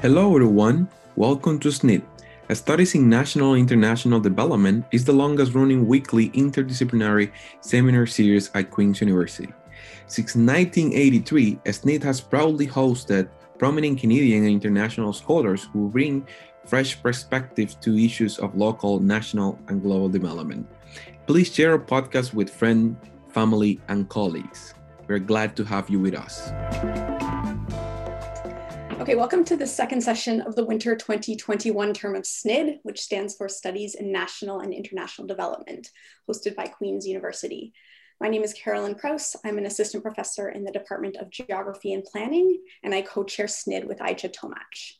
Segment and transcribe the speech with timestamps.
[0.00, 0.88] Hello, everyone.
[1.16, 2.02] Welcome to SNID.
[2.52, 8.70] Studies in National and International Development is the longest running weekly interdisciplinary seminar series at
[8.70, 9.48] Queen's University.
[10.06, 13.28] Since 1983, SNID has proudly hosted
[13.58, 16.26] prominent Canadian and international scholars who bring
[16.64, 20.66] fresh perspectives to issues of local, national, and global development.
[21.26, 22.96] Please share our podcast with friends,
[23.28, 24.74] family, and colleagues.
[25.08, 26.52] We're glad to have you with us.
[29.00, 33.36] Okay, welcome to the second session of the winter 2021 term of SNID, which stands
[33.36, 35.88] for Studies in National and International Development,
[36.28, 37.72] hosted by Queen's University.
[38.20, 39.36] My name is Carolyn Prouse.
[39.44, 43.86] I'm an assistant professor in the Department of Geography and Planning, and I co-chair SNID
[43.86, 44.96] with Aicha Tomach.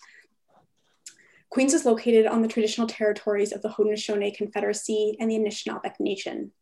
[1.50, 6.52] Queens is located on the traditional territories of the Haudenosaunee Confederacy and the Anishinaabeg Nation.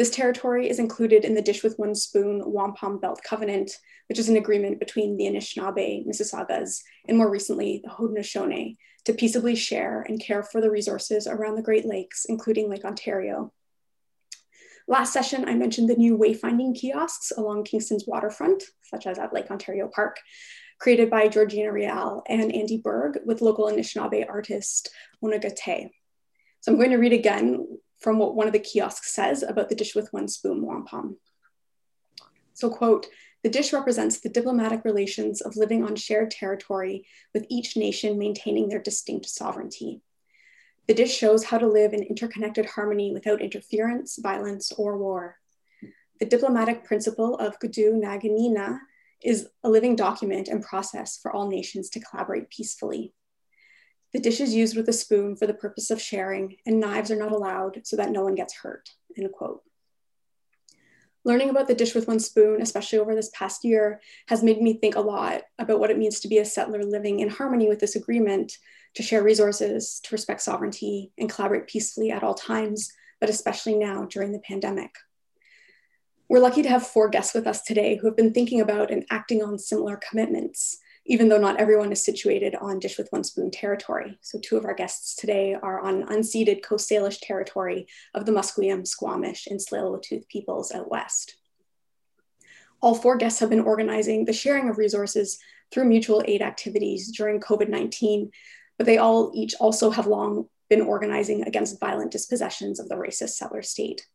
[0.00, 3.72] This territory is included in the Dish with One Spoon Wampum Belt Covenant,
[4.08, 9.54] which is an agreement between the Anishinaabe, Mississaugas, and more recently the Haudenosaunee to peaceably
[9.54, 13.52] share and care for the resources around the Great Lakes, including Lake Ontario.
[14.88, 19.50] Last session, I mentioned the new wayfinding kiosks along Kingston's waterfront, such as at Lake
[19.50, 20.18] Ontario Park,
[20.78, 24.88] created by Georgina Real and Andy Berg with local Anishinaabe artist
[25.22, 25.90] Onagate.
[26.62, 27.66] So I'm going to read again
[28.00, 31.18] from what one of the kiosks says about the dish with one spoon wampum.
[32.54, 33.06] So quote,
[33.42, 38.68] the dish represents the diplomatic relations of living on shared territory with each nation maintaining
[38.68, 40.02] their distinct sovereignty.
[40.86, 45.36] The dish shows how to live in interconnected harmony without interference, violence, or war.
[46.18, 48.80] The diplomatic principle of Gdoo-naaganinaa
[49.22, 53.14] is a living document and process for all nations to collaborate peacefully.
[54.12, 57.16] The dish is used with a spoon for the purpose of sharing, and knives are
[57.16, 58.90] not allowed so that no one gets hurt.
[59.16, 59.62] End quote.
[61.22, 64.72] Learning about the dish with one spoon, especially over this past year, has made me
[64.72, 67.78] think a lot about what it means to be a settler living in harmony with
[67.78, 68.56] this agreement,
[68.94, 74.06] to share resources, to respect sovereignty, and collaborate peacefully at all times, but especially now
[74.06, 74.94] during the pandemic.
[76.28, 79.04] We're lucky to have four guests with us today who have been thinking about and
[79.10, 80.78] acting on similar commitments
[81.10, 84.16] even though not everyone is situated on Dish with One Spoon territory.
[84.20, 88.86] So two of our guests today are on unceded Coast Salish territory of the Musqueam,
[88.86, 91.34] Squamish, and Tsleil-Waututh peoples out west.
[92.80, 95.40] All four guests have been organizing the sharing of resources
[95.72, 98.30] through mutual aid activities during COVID-19,
[98.78, 103.30] but they all each also have long been organizing against violent dispossessions of the racist
[103.30, 104.06] settler state.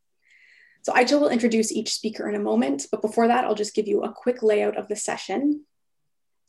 [0.84, 3.86] So Aicha will introduce each speaker in a moment, but before that, I'll just give
[3.86, 5.66] you a quick layout of the session.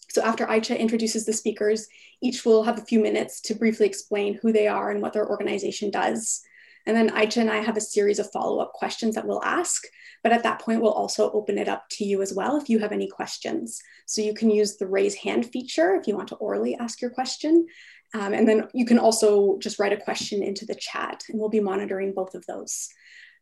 [0.09, 1.89] So after Aicha introduces the speakers,
[2.23, 5.29] each will have a few minutes to briefly explain who they are and what their
[5.29, 6.43] organization does.
[6.87, 9.83] And then Aicha and I have a series of follow-up questions that we'll ask,
[10.23, 12.79] but at that point, we'll also open it up to you as well if you
[12.79, 13.83] have any questions.
[14.07, 17.11] So you can use the raise hand feature if you want to orally ask your
[17.11, 17.67] question.
[18.15, 21.49] Um, and then you can also just write a question into the chat and we'll
[21.49, 22.89] be monitoring both of those.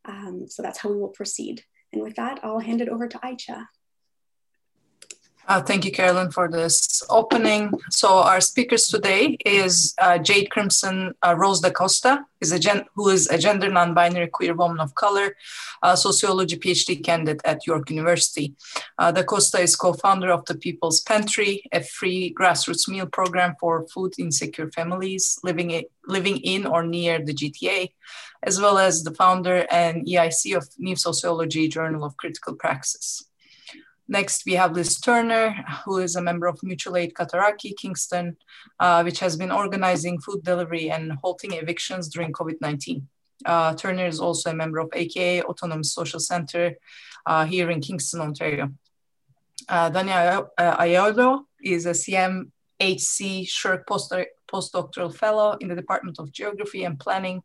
[0.07, 1.63] Um, so that's how we will proceed.
[1.93, 3.67] And with that, I'll hand it over to Aicha.
[5.47, 7.71] Uh, thank you, Carolyn, for this opening.
[7.91, 12.87] So our speakers today is uh, Jade Crimson uh, Rose da Costa, is a gen-
[12.95, 15.37] who is a gender non-binary queer woman of color,
[15.97, 18.55] sociology PhD candidate at York University.
[18.99, 23.87] Uh, da Costa is co-founder of the People's Pantry, a free grassroots meal program for
[23.89, 27.91] food insecure families living, in, living in or near the GTA,
[28.43, 33.27] as well as the founder and EIC of New Sociology Journal of Critical Praxis.
[34.07, 35.55] Next, we have Liz Turner,
[35.85, 38.37] who is a member of Mutual Aid Katarokwi Kingston,
[38.79, 43.03] uh, which has been organizing food delivery and halting evictions during COVID-19.
[43.47, 46.75] Uh, Turner is also a member of AKA Autonomous Social Center
[47.27, 48.71] uh, here in Kingston, Ontario.
[49.69, 52.51] Uh, Dania Aiello is a CMHC
[52.81, 57.43] SSHRC postdoctoral fellow in the Department of Geography and Planning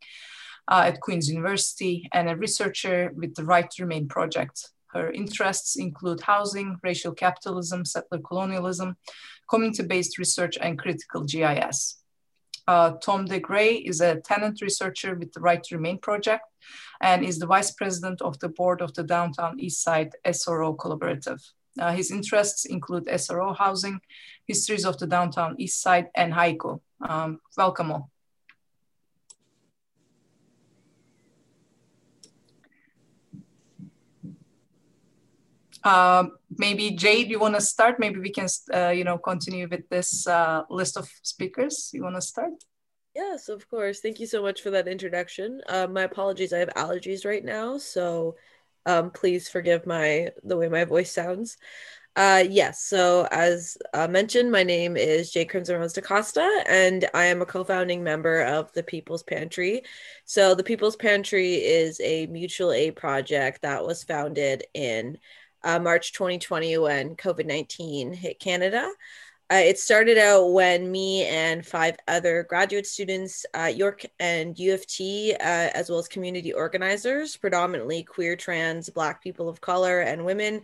[0.68, 4.70] uh, at Queen's University and a researcher with the Right to Remain project.
[4.92, 8.96] Her interests include housing, racial capitalism, settler colonialism,
[9.48, 12.02] community-based research, and critical GIS.
[12.66, 16.44] Uh, Tom DeGray is a tenant researcher with the Right to Remain project
[17.00, 21.40] and is the vice president of the board of the Downtown Eastside SRO Collaborative.
[21.78, 24.00] Uh, his interests include SRO housing,
[24.46, 26.80] histories of the Downtown Eastside, and haiku.
[27.00, 28.10] Um, welcome all.
[35.82, 36.24] Uh,
[36.58, 37.98] maybe Jade, you want to start?
[37.98, 41.90] Maybe we can, uh, you know, continue with this uh, list of speakers.
[41.92, 42.52] You want to start?
[43.14, 44.00] Yes, of course.
[44.00, 45.60] Thank you so much for that introduction.
[45.68, 46.52] Uh, my apologies.
[46.52, 48.36] I have allergies right now, so
[48.86, 51.56] um, please forgive my the way my voice sounds.
[52.16, 52.82] Uh, yes.
[52.84, 57.46] So, as uh, mentioned, my name is Jade Crimson Rose DaCosta, and I am a
[57.46, 59.82] co founding member of the People's Pantry.
[60.24, 65.18] So, the People's Pantry is a mutual aid project that was founded in
[65.62, 68.90] uh, March 2020 when COVID 19 hit Canada.
[69.52, 74.72] Uh, it started out when me and five other graduate students at York and U
[74.74, 75.36] of T, uh,
[75.74, 80.62] as well as community organizers, predominantly queer, trans, Black people of color, and women,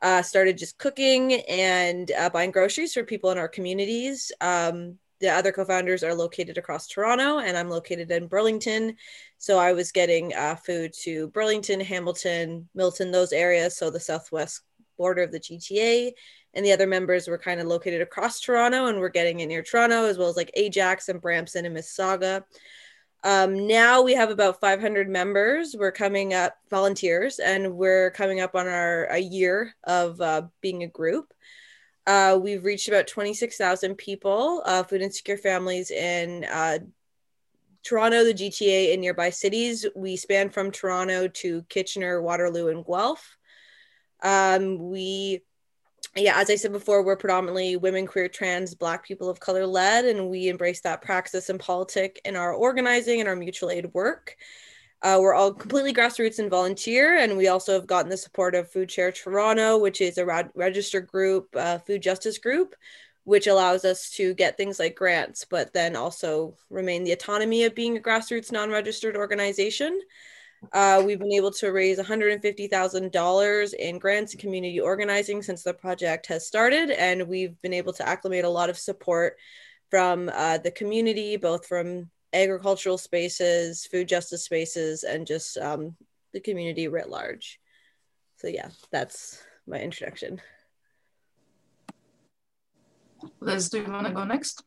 [0.00, 4.32] uh, started just cooking and uh, buying groceries for people in our communities.
[4.40, 8.96] Um, the other co-founders are located across Toronto, and I'm located in Burlington.
[9.38, 14.62] So I was getting uh, food to Burlington, Hamilton, Milton, those areas, so the southwest
[14.96, 16.12] border of the GTA
[16.54, 19.62] and the other members were kind of located across Toronto and we're getting it near
[19.62, 22.44] Toronto as well as like Ajax and Brampton and Mississauga.
[23.24, 25.74] Um, now we have about 500 members.
[25.78, 30.82] We're coming up volunteers and we're coming up on our a year of uh, being
[30.82, 31.32] a group.
[32.06, 36.78] Uh, we've reached about 26,000 people, uh, food insecure families in uh,
[37.82, 39.86] Toronto, the GTA, and nearby cities.
[39.94, 43.36] We span from Toronto to Kitchener, Waterloo, and Guelph.
[44.22, 45.42] Um, we
[46.16, 50.04] yeah, as I said before, we're predominantly women, queer, trans, Black people of color led,
[50.04, 54.36] and we embrace that praxis and politic in our organizing and our mutual aid work.
[55.04, 58.70] Uh, we're all completely grassroots and volunteer, and we also have gotten the support of
[58.70, 62.74] Food Share Toronto, which is a registered group, uh, food justice group,
[63.24, 67.74] which allows us to get things like grants, but then also remain the autonomy of
[67.74, 70.00] being a grassroots non registered organization.
[70.72, 76.24] Uh, we've been able to raise $150,000 in grants and community organizing since the project
[76.28, 79.36] has started, and we've been able to acclimate a lot of support
[79.90, 85.96] from uh, the community, both from agricultural spaces, food justice spaces, and just um,
[86.32, 87.60] the community writ large.
[88.36, 90.40] So, yeah, that's my introduction.
[93.40, 94.62] Liz, do you want to go next?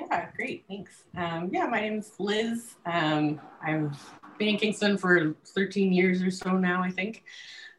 [0.00, 1.04] Yeah, great, thanks.
[1.16, 2.74] Um, yeah, my name's Liz.
[2.84, 3.98] Um, I've
[4.38, 7.24] been in Kingston for 13 years or so now, I think.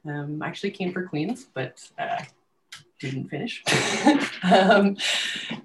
[0.06, 2.24] Um, I actually came for Queens, but uh,
[3.00, 3.64] didn't finish.
[4.44, 4.98] um,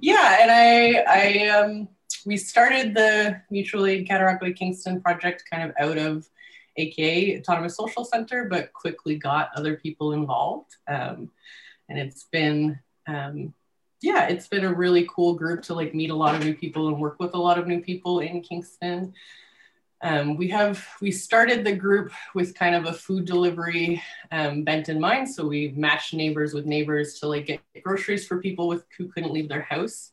[0.01, 1.89] yeah, and I, I um,
[2.27, 6.29] we started the Mutual Aid Katarokwi Kingston project kind of out of
[6.77, 10.77] AKA Autonomous Social Center, but quickly got other people involved.
[10.89, 11.31] Um,
[11.89, 13.53] and it's been, um,
[14.01, 16.89] yeah, it's been a really cool group to like meet a lot of new people
[16.89, 19.13] and work with a lot of new people in Kingston.
[20.03, 24.03] Um, we have, we started the group with kind of a food delivery
[24.33, 25.29] um, bent in mind.
[25.29, 29.33] So we matched neighbors with neighbors to like get groceries for people with, who couldn't
[29.33, 30.12] leave their house.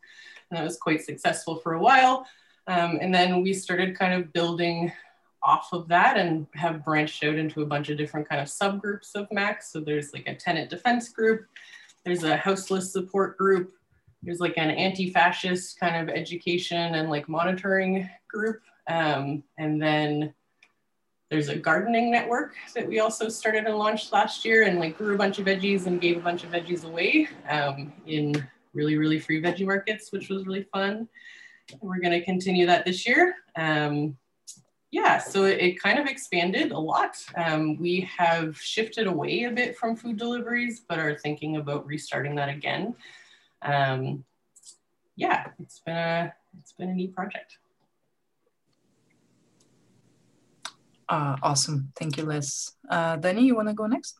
[0.50, 2.25] And that was quite successful for a while.
[2.68, 4.92] Um, and then we started kind of building
[5.42, 9.16] off of that and have branched out into a bunch of different kind of subgroups
[9.16, 9.63] of MAKK.
[9.63, 11.46] So there's like a tenant defense group,
[12.04, 13.74] there's a houseless support group,
[14.22, 20.34] there's like an anti-fascist kind of education and like monitoring group um, and then
[21.30, 25.13] there's a gardening network that we also started and launched last year and like grew
[25.13, 28.48] a bunch of veggies and gave a bunch of veggies away um, in
[28.80, 31.08] really, really free veggie markets, which was really fun.
[31.81, 33.36] We're gonna continue that this year.
[33.58, 34.18] Um,
[34.92, 37.16] yeah, so it, it, kind of expanded a lot.
[37.36, 42.36] Um, we have shifted away a bit from food deliveries, but are thinking about restarting
[42.36, 42.96] that again.
[43.62, 44.24] Um,
[45.16, 47.58] yeah, it's been a, it's been a neat project.
[51.08, 51.92] Uh, awesome.
[52.00, 52.72] Thank you, Liz.
[52.89, 54.18] Uh, Danny, you want to go next?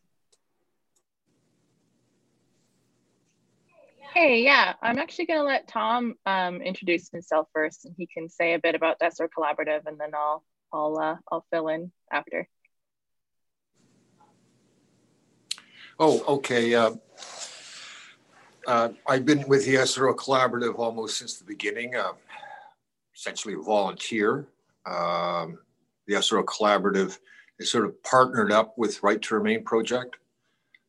[4.12, 8.28] Hey, yeah, I'm actually going to let Tom um, introduce himself first, and he can
[8.28, 11.92] say a bit about the SRO Collaborative, and then I'll I'll uh, I'll fill in
[12.10, 12.48] after.
[16.00, 16.74] Oh, okay.
[16.74, 16.92] Uh,
[18.66, 21.94] uh, I've been with the SRO Collaborative almost since the beginning.
[21.94, 22.12] Uh,
[23.14, 24.48] essentially, a volunteer.
[24.86, 25.58] Um,
[26.08, 27.16] the SRO Collaborative
[27.60, 30.16] is sort of partnered up with Right to Remain Project.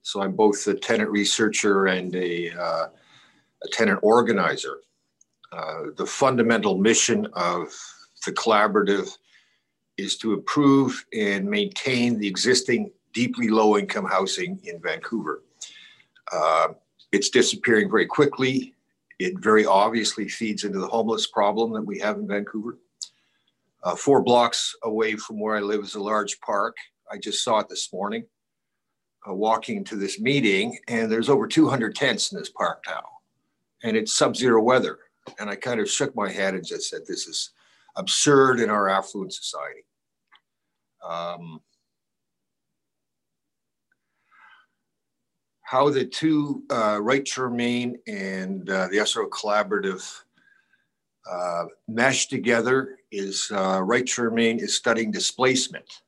[0.01, 2.87] So I'm both a tenant researcher and a, uh,
[3.63, 4.77] a tenant organizer.
[5.51, 7.67] Uh, the fundamental mission of
[8.25, 9.17] the collaborative
[9.97, 15.43] is to improve and maintain the existing deeply low income housing in Vancouver.
[16.31, 16.69] Uh,
[17.11, 18.73] it's disappearing very quickly.
[19.19, 22.79] It very obviously feeds into the homeless problem that we have in Vancouver.
[23.83, 26.75] Uh, four blocks away from where I live is a large park.
[27.11, 28.25] I just saw it this morning,
[29.27, 33.03] uh, walking to this meeting, and there's over 200 tents in this park now,
[33.83, 34.99] and it's sub-zero weather.
[35.39, 37.51] And I kind of shook my head and just said, "This is
[37.95, 39.85] absurd in our affluent society."
[41.07, 41.61] Um,
[45.71, 50.03] how the two uh, Right to Remain and uh, the SRO Collaborative
[51.31, 56.01] uh, mesh together is uh, Right to Remain is studying displacement.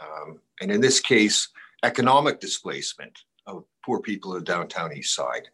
[0.00, 1.48] Um, and in this case,
[1.82, 5.48] economic displacement of poor people the downtown east side.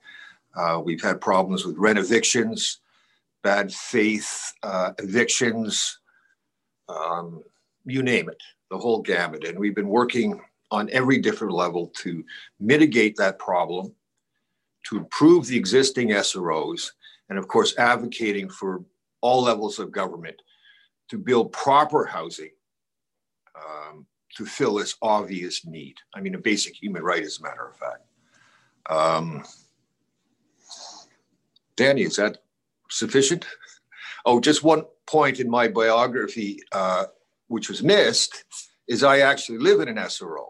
[0.54, 2.80] Uh, we've had problems with rent evictions,
[3.42, 6.00] bad faith uh, evictions,
[6.88, 7.42] um,
[7.85, 9.45] you name it, the whole gamut.
[9.45, 10.40] And we've been working
[10.71, 12.25] on every different level to
[12.59, 13.92] mitigate that problem,
[14.88, 16.90] to improve the existing SROs,
[17.28, 18.83] and of course, advocating for
[19.21, 20.37] all levels of government
[21.09, 22.50] to build proper housing
[23.57, 25.97] um, to fill this obvious need.
[26.14, 28.04] I mean, a basic human right, as a matter of fact.
[28.88, 29.45] Um,
[31.81, 32.37] Danny, is that
[32.91, 33.47] sufficient?
[34.27, 37.07] Oh, just one point in my biography, uh,
[37.49, 38.45] which was missed,
[38.87, 40.45] is I actually live in an SRO.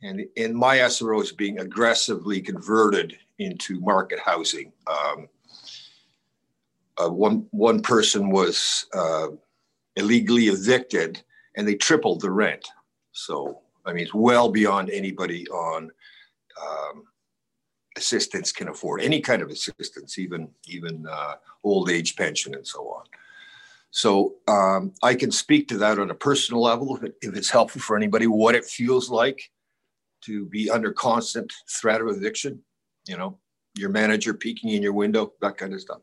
[0.00, 4.72] And, and my SRO is being aggressively converted into market housing.
[4.86, 5.28] Um,
[6.96, 9.28] uh, one, one person was uh,
[9.96, 11.22] illegally evicted
[11.56, 12.66] and they tripled the rent.
[13.12, 15.90] So, I mean, it's well beyond anybody on
[16.58, 17.04] um,
[17.98, 22.80] assistance can afford, any kind of assistance, even, even uh, old age pension and so
[22.88, 23.04] on.
[23.90, 27.50] So um, I can speak to that on a personal level if, it, if it's
[27.50, 29.50] helpful for anybody, what it feels like
[30.22, 32.60] to be under constant threat of eviction,
[33.06, 33.38] you know,
[33.76, 36.00] your manager peeking in your window, that kind of stuff.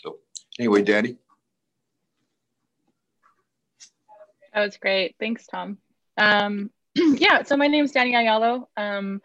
[0.00, 0.18] So
[0.58, 1.16] anyway, Danny.
[4.54, 5.16] That was great.
[5.18, 5.78] Thanks, Tom.
[6.16, 8.66] Um, yeah, so my name is Danny Aiello.
[8.76, 9.20] Um,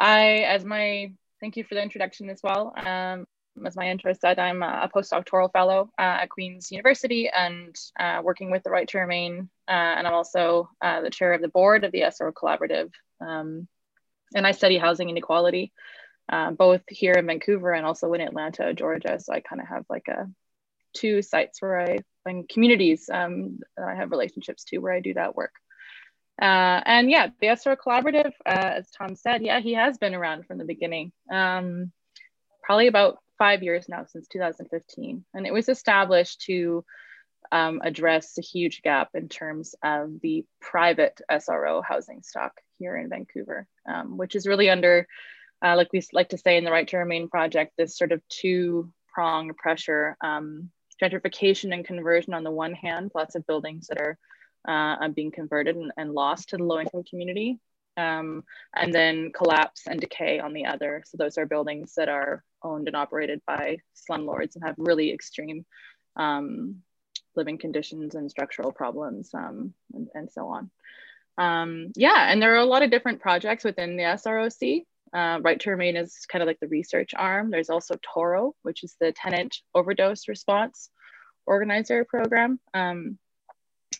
[0.00, 2.72] I, as my, thank you for the introduction as well.
[2.76, 3.26] Um,
[3.66, 8.50] as my intro said, I'm a postdoctoral fellow uh, at Queen's University and uh, working
[8.50, 9.50] with the Right to Remain.
[9.68, 12.90] Uh, and I'm also uh, the chair of the board of the SRO Collaborative.
[13.20, 13.68] Um,
[14.34, 15.72] and I study housing inequality,
[16.32, 19.18] uh, both here in Vancouver and also in Atlanta, Georgia.
[19.20, 20.26] So I kind of have like a
[20.94, 25.34] two sites where I, and communities um, I have relationships to where I do that
[25.34, 25.52] work.
[26.40, 30.58] Uh, and yeah, the SRO Collaborative, as Tom said, yeah, he has been around from
[30.58, 31.12] the beginning.
[31.30, 31.92] Um,
[32.62, 35.24] probably about five years now since 2015.
[35.34, 36.84] And it was established to
[37.52, 43.08] um, address a huge gap in terms of the private SRO housing stock here in
[43.08, 45.06] Vancouver, um, which is really under,
[45.64, 48.22] uh, like we like to say in the Right to Remain project, this sort of
[48.28, 50.70] two pronged pressure um,
[51.02, 54.18] gentrification and conversion on the one hand, lots of buildings that are
[54.66, 57.58] uh, being converted and, and, lost to the low income community.
[57.96, 61.02] Um, and then collapse and decay on the other.
[61.06, 65.66] So those are buildings that are owned and operated by slumlords and have really extreme
[66.16, 66.76] um,
[67.36, 70.70] living conditions and structural problems um, and, and, so on.
[71.38, 74.84] Um, yeah, and there are a lot of different projects within the SROC.
[75.12, 77.50] Uh, right to Remain is kind of like the research arm.
[77.50, 80.90] There's also TORO, which is the tenant overdose response
[81.46, 82.60] organizer program.
[82.74, 83.18] Um,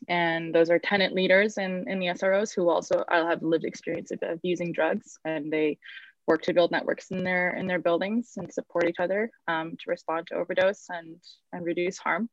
[0.09, 4.11] and those are tenant leaders in, in the SROs who also I'll have lived experience
[4.11, 5.79] of, of using drugs and they
[6.27, 9.91] work to build networks in their in their buildings and support each other um, to
[9.91, 11.17] respond to overdose and
[11.53, 12.29] and reduce harm.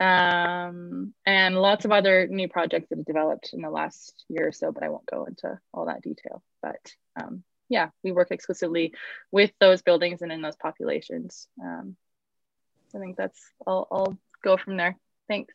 [0.00, 4.52] Um, and lots of other new projects that have developed in the last year or
[4.52, 6.42] so, but I won't go into all that detail.
[6.62, 6.80] But
[7.20, 8.94] um, yeah, we work exclusively
[9.30, 11.46] with those buildings and in those populations.
[11.62, 11.96] Um,
[12.94, 14.96] I think that's, I'll, I'll go from there.
[15.28, 15.54] Thanks.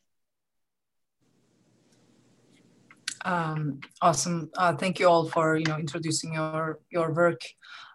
[3.26, 4.52] Um, awesome.
[4.56, 7.42] Uh, thank you all for you know introducing your your work.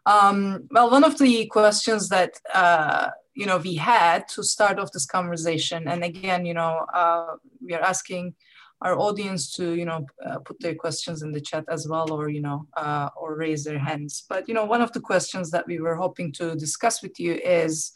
[0.05, 4.91] Um, well, one of the questions that uh, you know we had to start off
[4.93, 8.35] this conversation, and again, you know, uh, we are asking
[8.83, 12.29] our audience to you know uh, put their questions in the chat as well, or
[12.29, 14.25] you know, uh, or raise their hands.
[14.29, 17.35] But you know, one of the questions that we were hoping to discuss with you
[17.35, 17.93] is,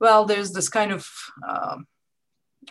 [0.00, 1.06] well, there's this kind of
[1.46, 1.86] um,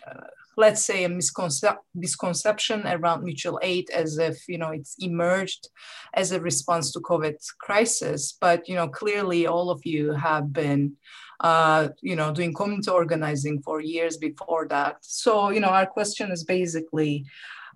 [0.07, 0.25] uh,
[0.57, 5.69] let's say a misconcep- misconception around mutual aid as if you know it's emerged
[6.13, 8.37] as a response to covid crisis.
[8.39, 10.93] But you know clearly all of you have been
[11.39, 14.97] uh, you know doing community organizing for years before that.
[15.01, 17.25] So you know our question is basically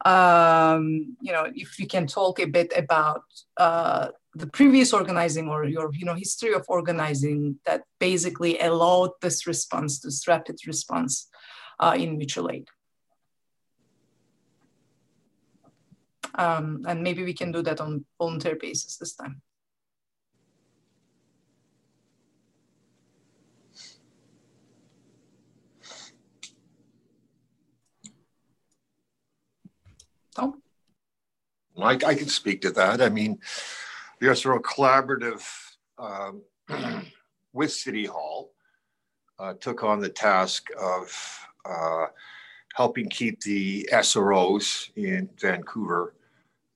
[0.05, 3.23] um, you know if you can talk a bit about
[3.57, 9.47] uh, the previous organizing or your you know history of organizing that basically allowed this
[9.47, 11.29] response this rapid response
[11.97, 12.67] in mutual aid.
[16.37, 19.41] Um, and maybe we can do that on volunteer basis this time.
[30.35, 30.61] Tom?
[31.81, 33.01] I, I can speak to that.
[33.01, 33.39] I mean,
[34.19, 35.43] the SRO Collaborative
[35.97, 36.43] um,
[37.53, 38.51] with City Hall
[39.39, 42.07] uh, took on the task of uh,
[42.75, 46.15] helping keep the SROs in Vancouver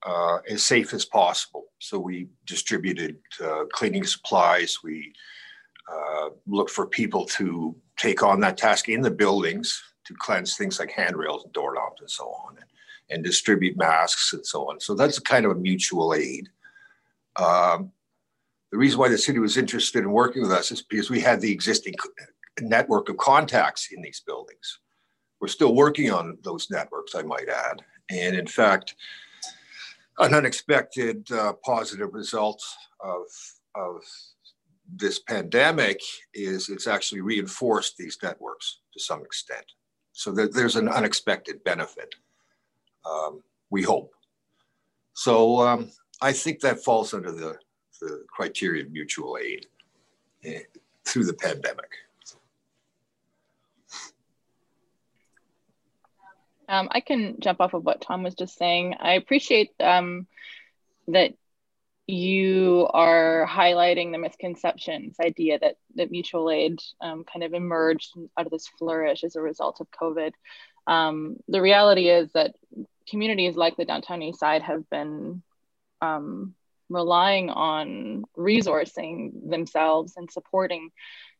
[0.03, 1.65] uh, as safe as possible.
[1.79, 4.79] So we distributed uh, cleaning supplies.
[4.83, 5.13] We
[5.91, 10.79] uh, looked for people to take on that task in the buildings to cleanse things
[10.79, 12.65] like handrails and doorknobs and so on, and,
[13.09, 14.79] and distribute masks and so on.
[14.79, 16.49] So that's kind of a mutual aid.
[17.35, 17.91] Um,
[18.71, 21.41] the reason why the city was interested in working with us is because we had
[21.41, 21.95] the existing
[22.61, 24.79] network of contacts in these buildings.
[25.39, 27.81] We're still working on those networks, I might add.
[28.09, 28.95] And in fact,
[30.17, 32.61] an unexpected uh, positive result
[32.99, 33.23] of,
[33.75, 34.01] of
[34.95, 36.01] this pandemic
[36.33, 39.65] is it's actually reinforced these networks to some extent.
[40.11, 42.13] So there's an unexpected benefit,
[43.05, 44.11] um, we hope.
[45.13, 47.57] So um, I think that falls under the,
[48.01, 49.67] the criteria of mutual aid
[50.43, 50.61] eh,
[51.05, 51.91] through the pandemic.
[56.69, 58.95] Um, I can jump off of what Tom was just saying.
[58.99, 60.27] I appreciate um,
[61.07, 61.33] that
[62.05, 68.45] you are highlighting the misconceptions idea that that mutual aid um, kind of emerged out
[68.45, 70.31] of this flourish as a result of COVID.
[70.87, 72.55] Um, the reality is that
[73.09, 75.41] communities like the downtown east side have been
[76.01, 76.55] um,
[76.89, 80.89] relying on resourcing themselves and supporting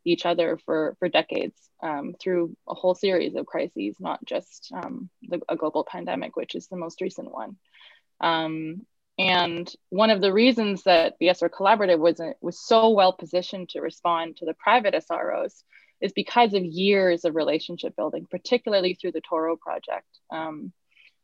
[0.06, 5.10] each other for, for decades um, through a whole series of crises, not just um,
[5.24, 7.58] the, a global pandemic, which is the most recent one.
[8.22, 8.86] Um,
[9.18, 13.82] and one of the reasons that the SRO Collaborative was, was so well positioned to
[13.82, 15.64] respond to the private SROs
[16.02, 20.08] is because of years of relationship building, particularly through the Toro project.
[20.32, 20.72] Um,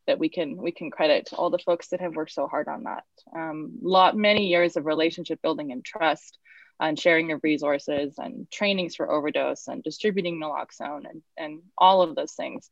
[0.08, 2.84] that we can we can credit all the folks that have worked so hard on
[2.84, 3.04] that.
[3.36, 6.38] Um, lot many years of relationship building and trust
[6.80, 12.16] and sharing of resources and trainings for overdose and distributing naloxone and, and all of
[12.16, 12.70] those things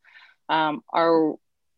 [0.50, 1.34] um, are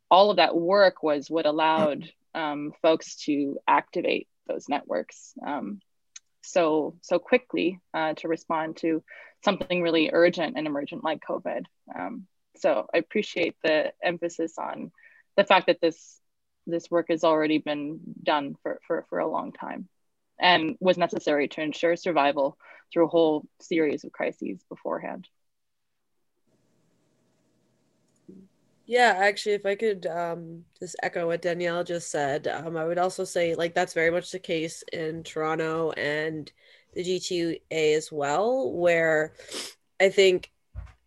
[0.10, 5.80] all of that work was what allowed um, folks to activate those networks um,
[6.42, 9.04] so so quickly uh, to respond to
[9.46, 11.66] something really urgent and emergent like COVID.
[11.98, 14.92] Um, so I appreciate the emphasis on
[15.38, 16.20] the fact that this
[16.68, 19.88] this work has already been done for, for, for a long time
[20.40, 22.58] and was necessary to ensure survival
[22.92, 25.28] through a whole series of crises beforehand.
[28.88, 33.00] Yeah, actually, if I could um, just echo what Danielle just said, um, I would
[33.00, 36.52] also say like that's very much the case in Toronto and
[36.94, 39.34] the GTA as well, where
[40.00, 40.52] I think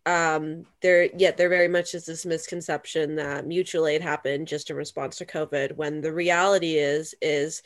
[0.05, 4.75] um, there yet there very much is this misconception that mutual aid happened just in
[4.75, 7.63] response to COVID, when the reality is is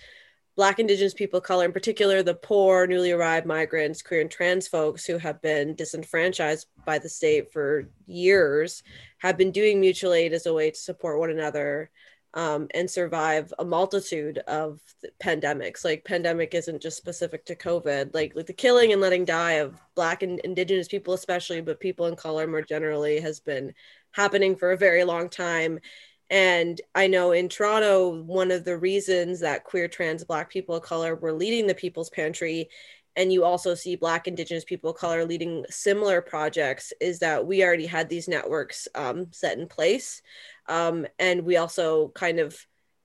[0.56, 4.68] Black, Indigenous people of color, in particular, the poor, newly arrived migrants, queer and trans
[4.68, 8.84] folks who have been disenfranchised by the state for years,
[9.18, 11.89] have been doing mutual aid as a way to support one another
[12.36, 14.80] um, and survive a multitude of
[15.20, 15.84] pandemics.
[15.84, 18.13] Like, pandemic isn't just specific to COVID.
[18.13, 22.06] Like, like the killing and letting die of Black and Indigenous people, especially, but people
[22.06, 23.74] in color more generally, has been
[24.12, 25.80] happening for a very long time
[26.34, 30.82] and I know in Toronto, one of the reasons that queer, trans, Black people of
[30.82, 32.69] color were leading the People's Pantry,
[33.15, 37.63] and you also see Black, Indigenous people of color leading similar projects, is that we
[37.63, 40.24] already had these networks um, set in place.
[40.67, 42.58] Um, and we also kind of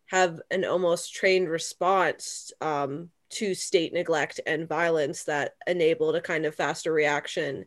[0.07, 6.47] have an almost trained response um, to state neglect and violence that enabled a kind
[6.47, 7.65] of faster reaction.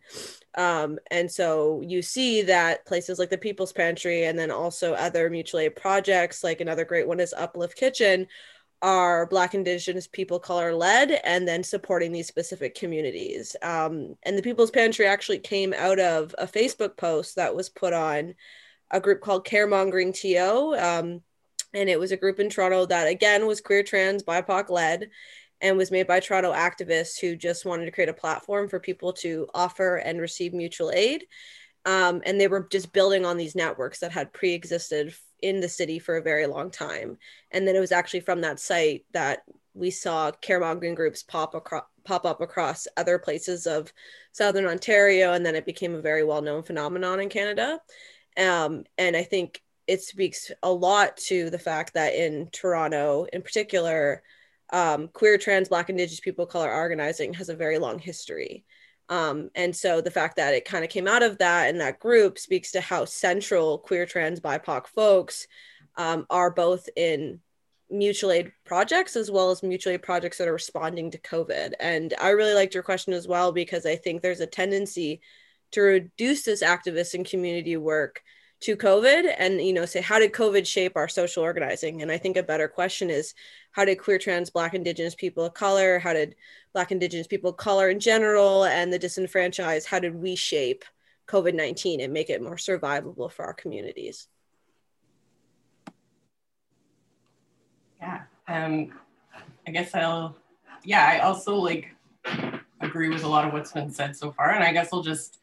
[0.56, 5.30] Um, and so you see that places like the People's Pantry and then also other
[5.30, 8.28] mutual aid projects, like another great one is Uplift Kitchen,
[8.82, 13.56] are Black, Indigenous people color led and then supporting these specific communities.
[13.62, 17.94] Um, and the People's Pantry actually came out of a Facebook post that was put
[17.94, 18.34] on
[18.90, 20.76] a group called Caremongering TO.
[20.76, 21.22] Um,
[21.74, 25.10] and it was a group in Toronto that again was queer, trans, BIPOC led
[25.62, 29.14] and was made by Toronto activists who just wanted to create a platform for people
[29.14, 31.26] to offer and receive mutual aid.
[31.86, 35.98] Um, and they were just building on these networks that had pre-existed in the city
[35.98, 37.18] for a very long time.
[37.52, 39.40] And then it was actually from that site that
[39.74, 43.94] we saw caremongering groups pop across pop up across other places of
[44.32, 47.80] southern Ontario, and then it became a very well-known phenomenon in Canada.
[48.38, 53.44] Um, and I think it speaks a lot to the fact that in Toronto, in
[53.44, 54.24] particular,
[54.72, 58.66] um, queer, trans, Black, Indigenous people color organizing has a very long history.
[59.10, 62.00] Um, and so the fact that it kind of came out of that and that
[62.00, 65.48] group speaks to how central queer, trans, BIPOC folks
[65.98, 67.42] um, are both in
[67.90, 71.74] mutual aid projects as well as mutual aid projects that are responding to COVID.
[71.80, 75.20] And I really liked your question as well because I think there's a tendency
[75.72, 78.24] to reduce this activist and community work
[78.62, 82.02] to COVID and you know say how did COVID shape our social organizing?
[82.02, 83.34] And I think a better question is
[83.72, 86.36] how did queer, trans, Black, Indigenous people of color, how did
[86.74, 90.86] Black, Indigenous people of color in general, and the disenfranchised, how did we shape
[91.28, 94.28] COVID 19 and make it more survivable for our communities?
[98.00, 98.94] Yeah, um,
[99.68, 100.36] I guess I'll,
[100.84, 101.96] yeah, I also like
[102.82, 104.52] agree with a lot of what's been said so far.
[104.52, 105.40] And I guess I'll just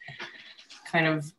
[0.90, 1.32] kind of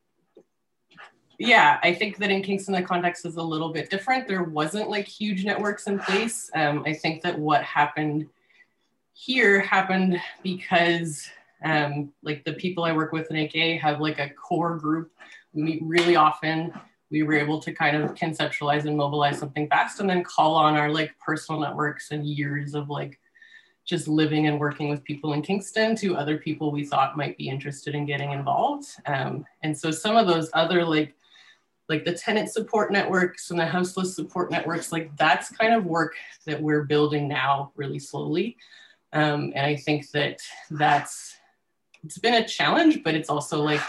[1.40, 4.28] yeah, I think that in Kingston, the context is a little bit different.
[4.28, 6.52] There wasn't like huge networks in place.
[6.54, 8.28] Um, I think that what happened
[9.14, 11.30] here happened because
[11.64, 15.12] um, like the people I work with in AK have like a core group.
[15.54, 16.74] We meet really often.
[17.10, 20.76] We were able to kind of conceptualize and mobilize something fast and then call on
[20.76, 23.18] our like personal networks and years of like
[23.86, 27.50] just living and working with people in Kingston to other people we thought might be
[27.50, 28.88] interested in getting involved.
[29.06, 31.16] Um, and so some of those other like
[31.90, 36.16] like the tenant support networks and the houseless support networks, like that's kind of work
[36.46, 38.56] that we're building now really slowly.
[39.12, 41.36] Um, and I think that that's,
[42.04, 43.82] it's been a challenge, but it's also like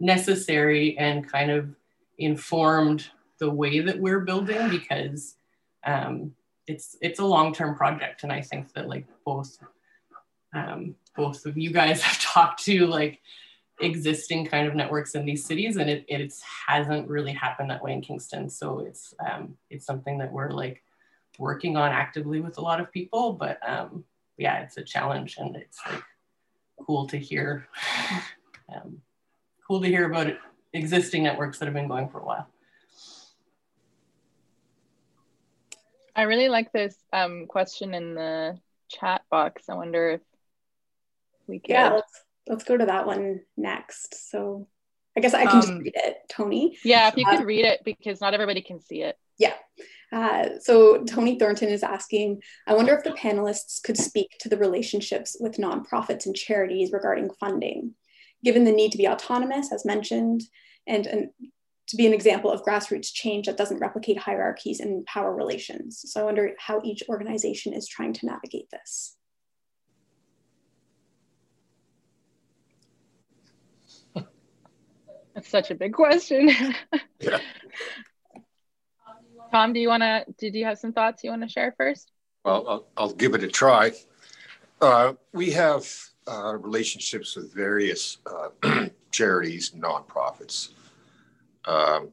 [0.00, 1.70] necessary and kind of
[2.18, 5.36] informed the way that we're building because
[5.84, 6.34] um,
[6.66, 9.58] it's it's a long-term project and i think that like both
[10.54, 13.20] um, both of you guys have talked to like
[13.80, 16.32] existing kind of networks in these cities and it, it
[16.66, 18.48] hasn't really happened that way in Kingston.
[18.48, 20.82] So it's, um, it's something that we're like
[21.38, 24.04] working on actively with a lot of people, but um,
[24.36, 26.02] yeah, it's a challenge and it's like
[26.86, 27.68] cool to hear,
[28.74, 29.00] um,
[29.66, 30.32] cool to hear about
[30.72, 32.48] existing networks that have been going for a while.
[36.16, 38.58] I really like this um, question in the
[38.88, 39.68] chat box.
[39.68, 40.20] I wonder if
[41.48, 41.74] we can.
[41.74, 44.30] Yeah, let's let's go to that one next.
[44.30, 44.68] So
[45.16, 46.76] I guess I can um, just read it, Tony.
[46.84, 49.16] Yeah, if you uh, could read it because not everybody can see it.
[49.38, 49.54] Yeah.
[50.12, 54.56] Uh, so Tony Thornton is asking, I wonder if the panelists could speak to the
[54.56, 57.94] relationships with nonprofits and charities regarding funding,
[58.44, 60.42] given the need to be autonomous, as mentioned,
[60.86, 61.28] and, and
[61.88, 66.02] to be an example of grassroots change that doesn't replicate hierarchies and power relations.
[66.06, 69.16] So I wonder how each organization is trying to navigate this.
[75.34, 76.48] That's such a big question.
[77.20, 77.38] yeah.
[79.52, 82.10] Tom, do you want to, did you have some thoughts you want to share first?
[82.44, 83.92] Well, I'll, I'll give it a try.
[84.80, 85.86] Uh, we have
[86.26, 88.48] uh, relationships with various uh,
[89.10, 90.70] charities nonprofits.
[91.66, 92.10] Um,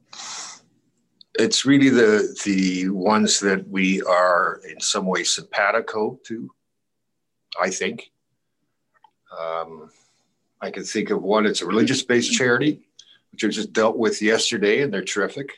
[1.40, 6.50] it's really the the ones that we are in some way simpatico to.
[7.60, 8.12] I think.
[9.38, 9.90] Um,
[10.62, 11.46] I can think of one.
[11.46, 12.82] It's a religious-based charity
[13.32, 15.54] which I just dealt with yesterday, and they're terrific.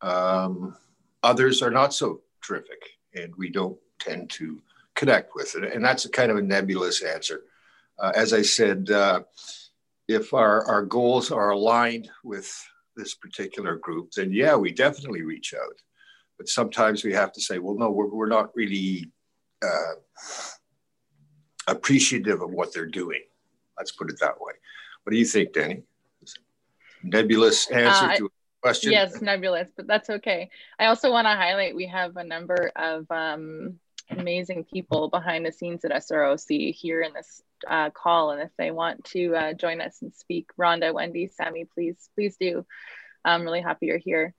[0.00, 0.76] Um,
[1.22, 2.82] others are not so terrific,
[3.14, 4.60] and we don't tend to
[4.94, 5.72] connect with it.
[5.72, 7.42] And that's a kind of a nebulous answer.
[7.98, 9.22] Uh, as I said, uh,
[10.08, 12.52] if our, our goals are aligned with
[12.96, 15.80] this particular group, then yeah, we definitely reach out.
[16.38, 19.10] But sometimes we have to say, well, no, we're, we're not really
[19.62, 19.94] uh,
[21.68, 23.22] appreciative of what they're doing.
[23.78, 24.52] Let's put it that way.
[25.04, 25.82] What do you think, Danny?
[27.02, 28.28] Nebulous answer uh, to a
[28.62, 28.92] question.
[28.92, 30.50] Yes, nebulous, but that's okay.
[30.78, 33.78] I also want to highlight we have a number of um,
[34.10, 38.70] amazing people behind the scenes at SROC here in this uh, call, and if they
[38.70, 42.66] want to uh, join us and speak, Rhonda, Wendy, Sammy, please, please do.
[43.24, 44.34] I'm really happy you're here.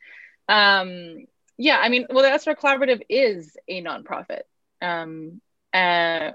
[0.49, 1.26] Um,
[1.58, 4.41] yeah, I mean, well, the SRO Collaborative is a nonprofit.
[4.82, 5.41] Um,
[5.73, 6.32] uh,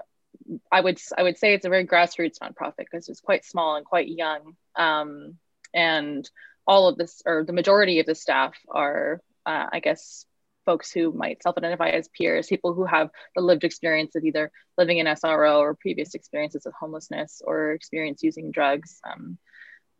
[0.71, 3.85] I would I would say it's a very grassroots nonprofit because it's quite small and
[3.85, 4.55] quite young.
[4.75, 5.37] Um,
[5.73, 6.29] and
[6.67, 10.25] all of this or the majority of the staff are uh, i guess
[10.65, 14.97] folks who might self-identify as peers people who have the lived experience of either living
[14.97, 19.37] in sro or previous experiences of homelessness or experience using drugs um,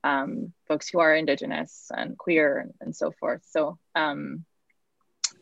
[0.04, 3.42] um, folks who are indigenous and queer and, and so forth.
[3.50, 4.46] So um,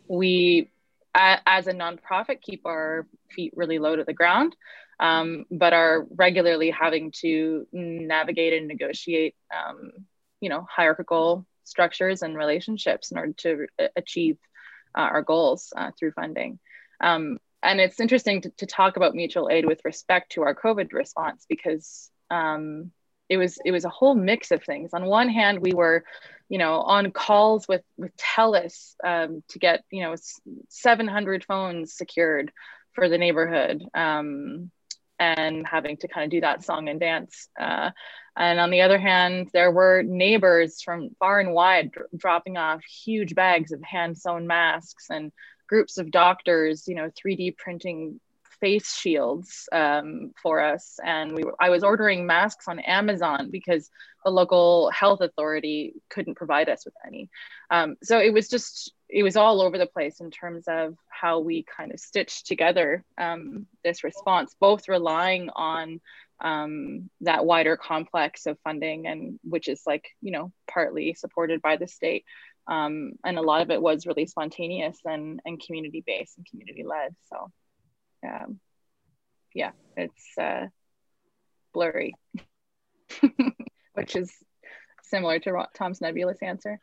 [0.08, 0.70] we
[1.16, 4.56] as a nonprofit keep our feet really low to the ground
[5.00, 9.92] um, but are regularly having to navigate and negotiate um,
[10.42, 14.38] you know hierarchical structures and relationships in order to achieve
[14.98, 16.60] uh, our goals uh, through funding
[17.02, 20.94] um, and it's interesting to, to, talk about mutual aid with respect to our covid
[20.94, 22.92] response because um,
[23.30, 24.94] it was it was a whole mix of things.
[24.94, 26.04] On one hand, we were,
[26.50, 30.16] you know, on calls with with TELUS um, to get you know
[30.70, 32.52] 700 phones secured
[32.94, 33.84] for the neighborhood.
[33.94, 34.72] Um,
[35.20, 37.50] and having to kind of do that song and dance.
[37.60, 37.92] Uh,
[38.36, 42.84] and on the other hand, there were neighbors from far and wide dr- dropping off
[42.84, 45.32] huge bags of hand sewn masks and
[45.68, 48.20] groups of doctors, you know, 3D printing
[48.60, 51.00] face shields um, for us.
[51.04, 53.90] And we were, I was ordering masks on Amazon because
[54.24, 57.30] the local health authority couldn't provide us with any.
[57.70, 61.40] Um, so it was just, it was all over the place in terms of how
[61.40, 66.02] we kind of stitched together um, this response, both relying on
[66.42, 71.78] um, that wider complex of funding and which is like, you know, partly supported by
[71.78, 72.26] the state.
[72.68, 76.84] Um, and a lot of it was really spontaneous and, and community based and community
[76.84, 77.16] led.
[77.32, 77.50] So
[78.24, 78.60] um,
[79.54, 80.68] yeah, it's uh,
[81.74, 82.16] blurry,
[83.94, 84.32] which is
[85.04, 86.80] similar to Tom's nebulous answer.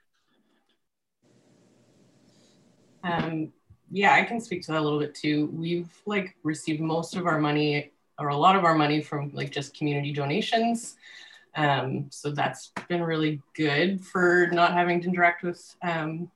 [3.02, 3.52] Um,
[3.90, 5.50] yeah, I can speak to that a little bit too.
[5.52, 9.50] We've like received most of our money or a lot of our money from like
[9.50, 10.96] just community donations.
[11.56, 16.30] Um, so that's been really good for not having to interact with um,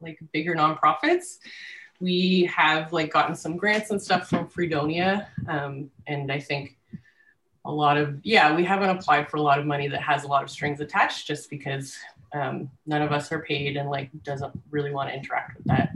[0.00, 1.38] like bigger nonprofits
[2.00, 5.28] we have like gotten some grants and stuff from Freedonia.
[5.48, 6.78] Um, and I think
[7.64, 10.28] a lot of, yeah, we haven't applied for a lot of money that has a
[10.28, 11.96] lot of strings attached just because
[12.32, 15.90] um, none of us are paid and like doesn't really want to interact with that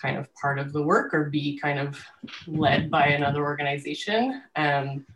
[0.00, 2.04] kind of part of the work or be kind of
[2.46, 4.42] led by another organization.
[4.56, 5.06] Um,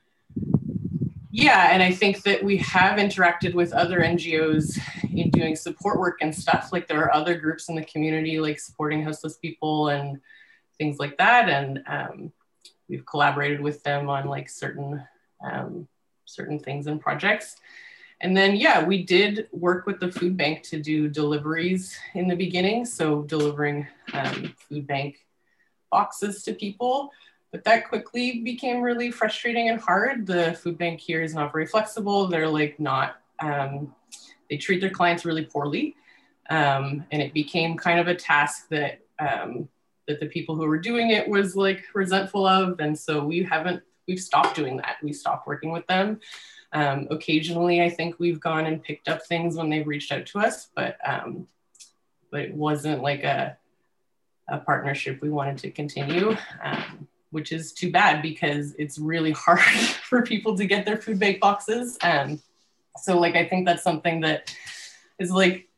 [1.36, 4.78] yeah, and I think that we have interacted with other NGOs
[5.14, 6.70] in doing support work and stuff.
[6.72, 10.18] Like there are other groups in the community, like supporting houseless people and
[10.78, 11.50] things like that.
[11.50, 12.32] And um,
[12.88, 15.06] we've collaborated with them on like certain
[15.44, 15.86] um,
[16.24, 17.56] certain things and projects.
[18.22, 22.34] And then, yeah, we did work with the food bank to do deliveries in the
[22.36, 22.86] beginning.
[22.86, 25.18] So delivering um, food bank
[25.90, 27.10] boxes to people.
[27.52, 30.26] But that quickly became really frustrating and hard.
[30.26, 32.26] The food bank here is not very flexible.
[32.26, 33.94] They're like not, um,
[34.50, 35.96] they treat their clients really poorly.
[36.50, 39.68] Um, and it became kind of a task that um,
[40.06, 42.78] that the people who were doing it was like resentful of.
[42.80, 44.96] And so we haven't, we've stopped doing that.
[45.02, 46.20] We stopped working with them.
[46.72, 50.40] Um, occasionally, I think we've gone and picked up things when they've reached out to
[50.40, 51.46] us, but um,
[52.30, 53.56] but it wasn't like a
[54.48, 56.36] a partnership we wanted to continue.
[56.62, 59.60] Um, which is too bad because it's really hard
[60.08, 61.98] for people to get their food bank boxes.
[62.00, 62.40] And
[63.02, 64.56] so, like, I think that's something that
[65.18, 65.68] is like,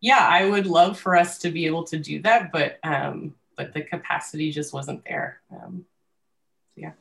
[0.00, 3.74] yeah, I would love for us to be able to do that, but um, but
[3.74, 5.42] the capacity just wasn't there.
[5.50, 5.84] Um,
[6.76, 6.92] yeah.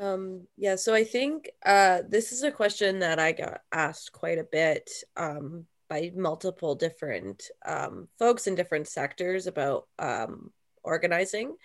[0.00, 4.38] Um, yeah, so I think uh, this is a question that I got asked quite
[4.38, 10.50] a bit um, by multiple different um, folks in different sectors about um,
[10.82, 11.56] organizing.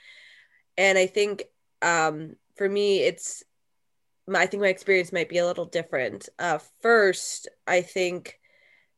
[0.77, 1.43] And I think
[1.81, 3.43] um, for me, it's,
[4.33, 6.29] I think my experience might be a little different.
[6.37, 8.39] Uh, first, I think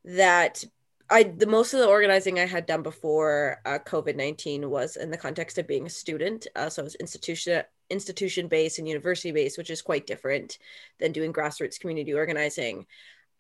[0.05, 0.63] that
[1.10, 5.12] I the most of the organizing I had done before uh, COVID nineteen was in
[5.12, 6.47] the context of being a student.
[6.55, 10.58] Uh, so it was institution institution based and university based, which is quite different
[10.99, 12.86] than doing grassroots community organizing.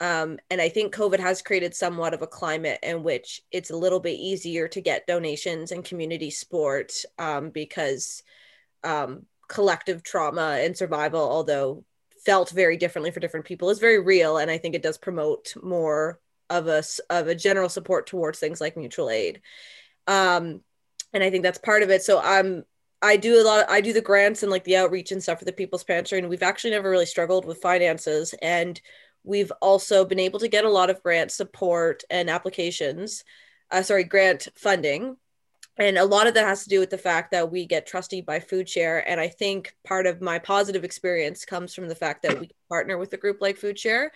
[0.01, 3.75] Um, and I think COVID has created somewhat of a climate in which it's a
[3.75, 8.23] little bit easier to get donations and community support um, because
[8.83, 11.83] um, collective trauma and survival, although
[12.25, 14.37] felt very differently for different people, is very real.
[14.37, 18.61] And I think it does promote more of a of a general support towards things
[18.61, 19.41] like mutual aid.
[20.07, 20.61] Um,
[21.13, 22.03] and I think that's part of it.
[22.03, 22.63] So I'm
[23.01, 23.69] I do a lot.
[23.69, 26.29] I do the grants and like the outreach and stuff for the People's Pantry, and
[26.29, 28.79] we've actually never really struggled with finances and
[29.23, 33.23] We've also been able to get a lot of grant support and applications,
[33.71, 35.17] uh, sorry, grant funding.
[35.77, 38.25] And a lot of that has to do with the fact that we get trusted
[38.25, 39.01] by FoodShare.
[39.05, 42.97] And I think part of my positive experience comes from the fact that we partner
[42.97, 44.09] with a group like FoodShare.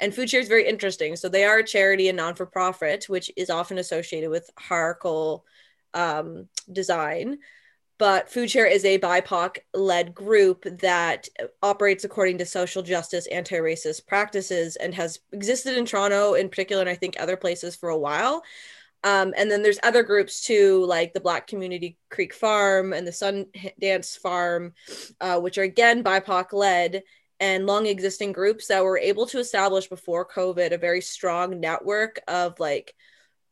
[0.00, 1.16] And FoodShare is very interesting.
[1.16, 5.44] So they are a charity and non for profit, which is often associated with hierarchical
[5.92, 7.38] um, design
[7.98, 11.28] but FoodShare is a BIPOC led group that
[11.62, 16.82] operates according to social justice, anti racist practices, and has existed in Toronto in particular,
[16.82, 18.42] and I think other places for a while.
[19.04, 23.10] Um, and then there's other groups too, like the Black Community Creek Farm and the
[23.10, 24.74] Sundance Farm,
[25.20, 27.02] uh, which are again BIPOC led
[27.40, 32.20] and long existing groups that were able to establish before COVID a very strong network
[32.28, 32.94] of like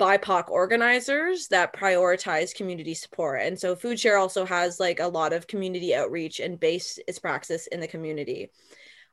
[0.01, 3.43] BIPOC organizers that prioritize community support.
[3.43, 7.19] And so Food Share also has like a lot of community outreach and base its
[7.19, 8.51] praxis in the community.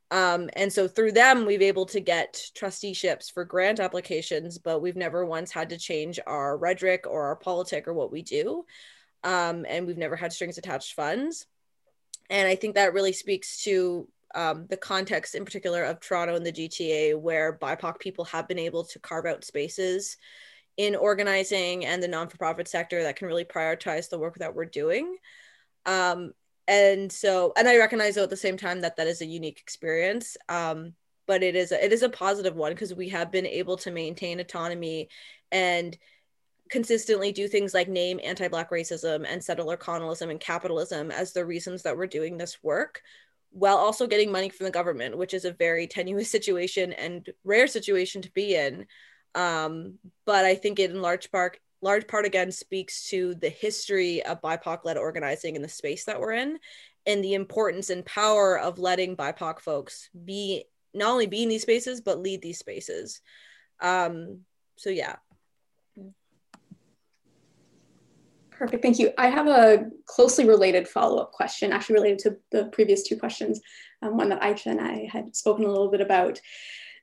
[0.10, 4.96] Um, and so through them, we've able to get trusteeships for grant applications, but we've
[4.96, 8.66] never once had to change our rhetoric or our politic or what we do.
[9.26, 11.46] Um, and we've never had strings attached funds.
[12.30, 16.46] And I think that really speaks to um, the context in particular of Toronto and
[16.46, 20.16] the GTA, where BIPOC people have been able to carve out spaces
[20.78, 24.56] in organizing and the non for profit sector that can really prioritize the work that
[24.56, 25.18] we're doing.
[25.86, 26.34] Um,
[26.68, 29.60] and so and i recognize though at the same time that that is a unique
[29.60, 30.94] experience um,
[31.26, 33.92] but it is a, it is a positive one because we have been able to
[33.92, 35.10] maintain autonomy
[35.52, 35.98] and
[36.70, 41.84] consistently do things like name anti-black racism and settler colonialism and capitalism as the reasons
[41.84, 43.02] that we're doing this work
[43.52, 47.68] while also getting money from the government which is a very tenuous situation and rare
[47.68, 48.86] situation to be in
[49.36, 54.24] um, but i think it in large part large part again speaks to the history
[54.24, 56.58] of BIPOC led organizing in the space that we're in
[57.06, 61.62] and the importance and power of letting BIPOC folks be not only be in these
[61.62, 63.22] spaces but lead these spaces.
[63.80, 64.40] Um,
[64.76, 65.18] so yeah.
[68.52, 69.12] Perfect, thank you.
[69.20, 73.62] I have a closely related follow-up question, actually related to the previous two questions,
[74.02, 76.42] um, one that Aisha and I had spoken a little bit about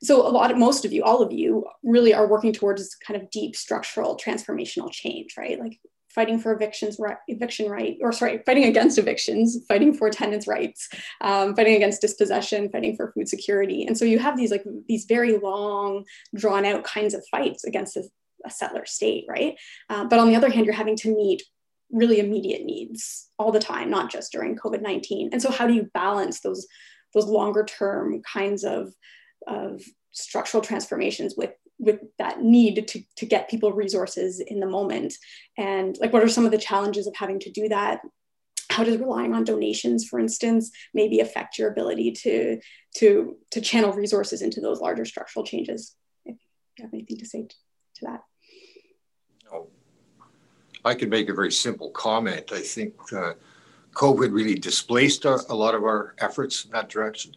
[0.05, 2.95] so a lot of most of you all of you really are working towards this
[2.95, 5.59] kind of deep structural transformational change right?
[5.59, 10.47] Like fighting for evictions right, eviction right or sorry fighting against evictions fighting for tenants
[10.47, 10.89] rights
[11.21, 13.85] um, fighting against dispossession fighting for food security.
[13.85, 17.97] And so you have these like these very long drawn out kinds of fights against
[17.97, 18.03] a,
[18.45, 19.55] a settler state right?
[19.89, 21.43] Uh, but on the other hand you're having to meet
[21.91, 25.87] really immediate needs all the time not just during covid-19 and so how do you
[25.93, 26.65] balance those
[27.13, 28.91] those longer term kinds of
[29.47, 35.13] of structural transformations with with that need to, to get people resources in the moment.
[35.57, 37.99] And like what are some of the challenges of having to do that?
[38.69, 42.59] How does relying on donations for instance maybe affect your ability to
[42.95, 45.95] to to channel resources into those larger structural changes?
[46.25, 46.37] If
[46.77, 47.55] you have anything to say to,
[47.95, 48.23] to that.
[49.53, 49.67] Oh,
[50.83, 52.51] i could make a very simple comment.
[52.51, 53.33] I think uh,
[53.91, 57.35] covid really displaced our, a lot of our efforts in that direction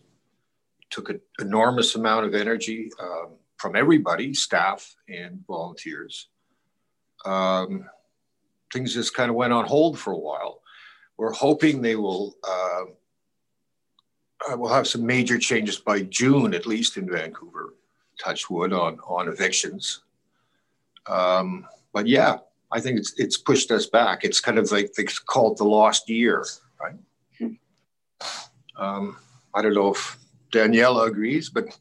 [0.91, 6.29] took an enormous amount of energy um, from everybody, staff and volunteers.
[7.25, 7.89] Um,
[8.73, 10.61] things just kind of went on hold for a while.
[11.17, 12.37] We're hoping they will.
[12.47, 12.83] Uh,
[14.49, 17.75] uh, we'll have some major changes by June, at least in Vancouver.
[18.23, 20.03] Touch wood on on evictions.
[21.09, 22.39] Um, but yeah,
[22.71, 24.25] I think it's it's pushed us back.
[24.25, 26.45] It's kind of like they call it the lost year,
[26.81, 26.97] right?
[27.39, 27.55] Hmm.
[28.77, 29.17] Um,
[29.55, 30.19] I don't know if
[30.51, 31.79] Daniela agrees, but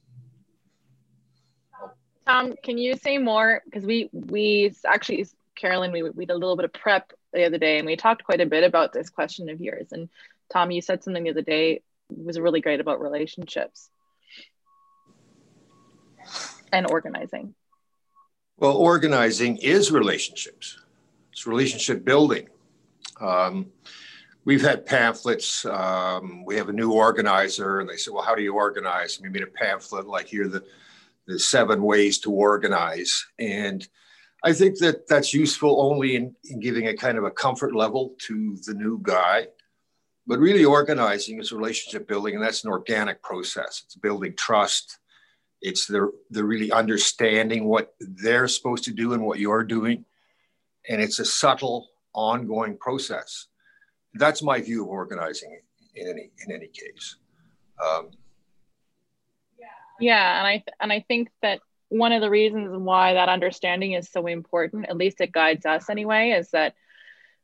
[2.27, 3.61] Tom, can you say more?
[3.65, 5.25] Because we we actually
[5.55, 8.23] Carolyn, we we did a little bit of prep the other day, and we talked
[8.23, 9.91] quite a bit about this question of yours.
[9.91, 10.09] And
[10.51, 13.89] Tom, you said something the other day was really great about relationships
[16.71, 17.53] and organizing.
[18.57, 20.79] Well, organizing is relationships.
[21.31, 22.49] It's relationship building.
[23.21, 23.71] Um,
[24.47, 25.65] we've had pamphlets.
[25.65, 29.25] Um, we have a new organizer, and they said, "Well, how do you organize?" And
[29.25, 30.63] we made a pamphlet like here the
[31.27, 33.87] the seven ways to organize, and
[34.43, 38.15] I think that that's useful only in, in giving a kind of a comfort level
[38.27, 39.47] to the new guy.
[40.25, 43.81] But really, organizing is relationship building, and that's an organic process.
[43.85, 44.99] It's building trust.
[45.61, 50.05] It's the the really understanding what they're supposed to do and what you're doing,
[50.87, 53.47] and it's a subtle, ongoing process
[54.17, 55.59] that's my view of organizing
[55.95, 57.17] in any in any case.
[57.83, 58.11] Um,
[59.99, 64.09] yeah, and I and I think that one of the reasons why that understanding is
[64.11, 66.75] so important, at least it guides us anyway, is that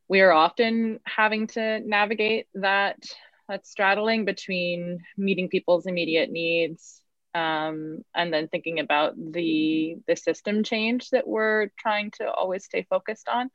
[0.08, 3.04] we are often having to navigate that
[3.50, 7.02] that straddling between meeting people's immediate needs
[7.36, 12.86] um, and then thinking about the the system change that we're trying to always stay
[12.90, 13.50] focused on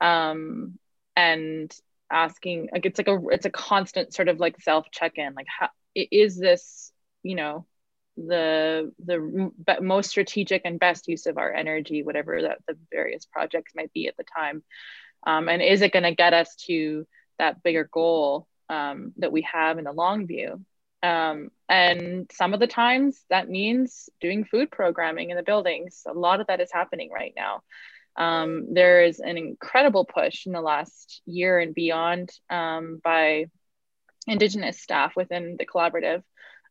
[0.00, 0.78] um,
[1.14, 1.74] and
[2.10, 5.68] asking like it's like a it's a constant sort of like self check-in like how
[5.94, 6.92] is this
[7.22, 7.66] you know
[8.16, 13.72] the the most strategic and best use of our energy whatever that the various projects
[13.74, 14.62] might be at the time?
[15.26, 17.06] Um, and is it going to get us to
[17.38, 20.64] that bigger goal um, that we have in the long view?
[21.02, 26.02] Um, and some of the times that means doing food programming in the buildings.
[26.06, 27.62] A lot of that is happening right now
[28.16, 33.46] um, there is an incredible push in the last year and beyond um, by
[34.26, 36.22] Indigenous staff within the collaborative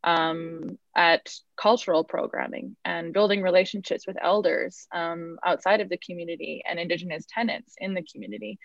[0.04, 6.80] um, at cultural programming and building relationships with elders um, outside of the community and
[6.80, 8.60] indigenous tenants in the community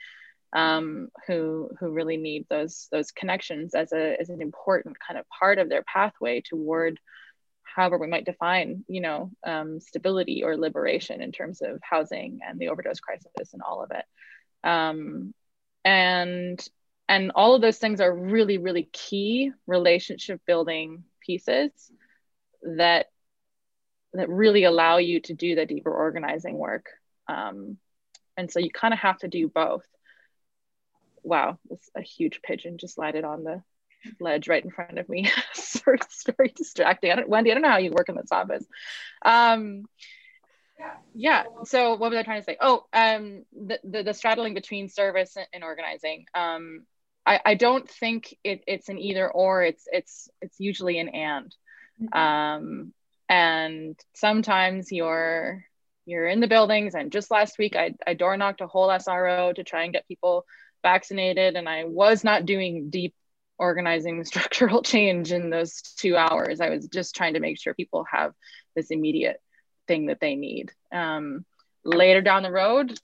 [0.52, 5.24] um, who who really need those those connections as a as an important kind of
[5.28, 6.98] part of their pathway toward
[7.74, 12.58] however we might define you know um, stability or liberation in terms of housing and
[12.58, 14.04] the overdose crisis and all of it.
[14.68, 15.34] Um,
[15.84, 16.64] and
[17.08, 21.70] and all of those things are really really key relationship building pieces
[22.62, 23.06] that
[24.12, 26.86] that really allow you to do the deeper organizing work.
[27.28, 27.78] Um,
[28.36, 29.84] and so you kind of have to do both.
[31.22, 33.62] Wow this a huge pigeon just landed on the
[34.20, 35.30] ledge right in front of me.
[35.56, 37.10] It's very distracting.
[37.10, 38.64] I don't, wendy i don't know how you work in this office.
[39.24, 39.84] Um,
[41.14, 42.56] yeah so what was i trying to say?
[42.60, 46.26] Oh um, the, the, the straddling between service and organizing.
[46.34, 46.84] Um,
[47.26, 51.54] I, I don't think it, it's an either or it's it's it's usually an and.
[52.00, 52.18] Mm-hmm.
[52.18, 52.92] um,
[53.28, 55.64] and sometimes you're
[56.06, 59.54] you're in the buildings and just last week I, I door knocked a whole SRO
[59.54, 60.44] to try and get people
[60.82, 63.14] vaccinated and I was not doing deep
[63.60, 66.60] organizing structural change in those two hours.
[66.60, 68.32] I was just trying to make sure people have
[68.74, 69.40] this immediate
[69.86, 70.72] thing that they need.
[70.92, 71.44] Um,
[71.84, 72.98] later down the road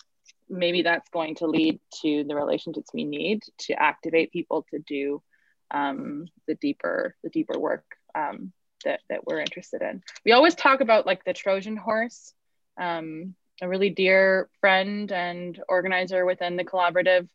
[0.48, 5.22] maybe that's going to lead to the relationships we need to activate people to do
[5.70, 7.84] um, the deeper the deeper work
[8.14, 8.52] um,
[8.84, 10.02] that, that we're interested in.
[10.24, 12.32] We always talk about like the trojan horse.
[12.80, 17.26] Um, a really dear friend and organizer within the collaborative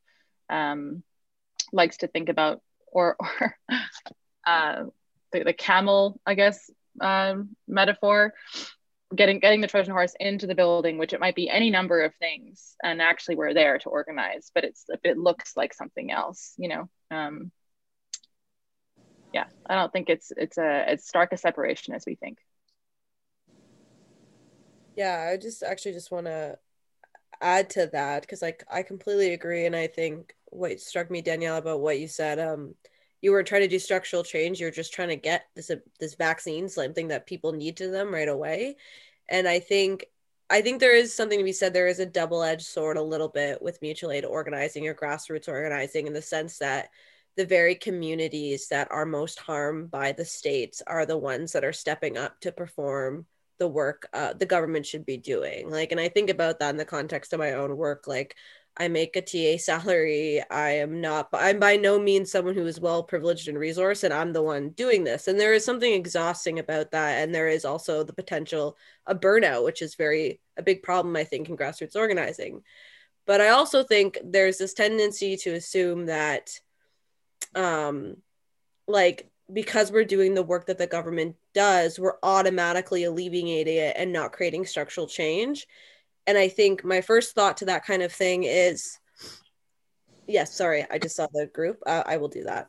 [0.49, 1.03] um,
[1.73, 2.61] likes to think about
[2.91, 3.57] or, or
[4.45, 4.83] uh,
[5.31, 6.69] the, the camel i guess
[6.99, 8.33] um, metaphor
[9.15, 12.13] getting getting the Trojan horse into the building, which it might be any number of
[12.15, 16.69] things, and actually we're there to organize, but it's it looks like something else, you
[16.69, 16.89] know.
[17.09, 17.51] Um,
[19.33, 22.37] yeah, I don't think it's it's a as stark a separation as we think.
[24.95, 26.57] Yeah, I just actually just want to
[27.41, 31.57] add to that because like I completely agree, and I think what struck me, Danielle,
[31.57, 32.75] about what you said, um,
[33.21, 36.15] you were trying to do structural change you're just trying to get this uh, this
[36.15, 38.75] vaccine something that people need to them right away
[39.29, 40.05] and i think
[40.49, 43.29] i think there is something to be said there is a double-edged sword a little
[43.29, 46.89] bit with mutual aid organizing or grassroots organizing in the sense that
[47.37, 51.71] the very communities that are most harmed by the states are the ones that are
[51.71, 53.25] stepping up to perform
[53.61, 56.77] the work uh, the government should be doing like and i think about that in
[56.77, 58.35] the context of my own work like
[58.77, 60.41] I make a TA salary.
[60.49, 64.13] I am not, I'm by no means someone who is well privileged and resourced, and
[64.13, 65.27] I'm the one doing this.
[65.27, 67.21] And there is something exhausting about that.
[67.21, 71.23] And there is also the potential of burnout, which is very a big problem, I
[71.23, 72.63] think, in grassroots organizing.
[73.27, 76.51] But I also think there's this tendency to assume that,
[77.55, 78.17] um,
[78.87, 84.13] like, because we're doing the work that the government does, we're automatically alleviating it and
[84.13, 85.67] not creating structural change
[86.27, 88.99] and I think my first thought to that kind of thing is
[90.27, 91.79] yes, sorry, I just saw the group.
[91.85, 92.67] Uh, I will do that.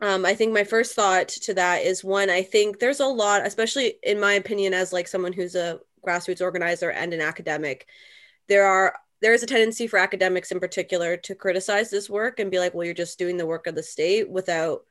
[0.00, 3.46] Um, I think my first thought to that is one, I think there's a lot,
[3.46, 7.86] especially in my opinion, as like someone who's a grassroots organizer and an academic,
[8.48, 12.50] there are there is a tendency for academics in particular to criticize this work and
[12.50, 14.82] be like, well, you're just doing the work of the state without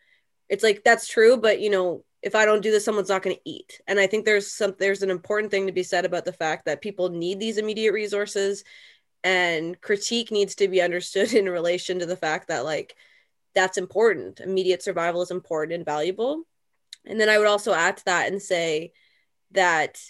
[0.51, 3.37] it's like that's true, but you know, if I don't do this, someone's not going
[3.37, 3.79] to eat.
[3.87, 6.65] And I think there's some there's an important thing to be said about the fact
[6.65, 8.65] that people need these immediate resources
[9.23, 12.95] and critique needs to be understood in relation to the fact that like
[13.55, 14.41] that's important.
[14.41, 16.43] Immediate survival is important and valuable.
[17.05, 18.91] And then I would also add to that and say
[19.51, 20.01] that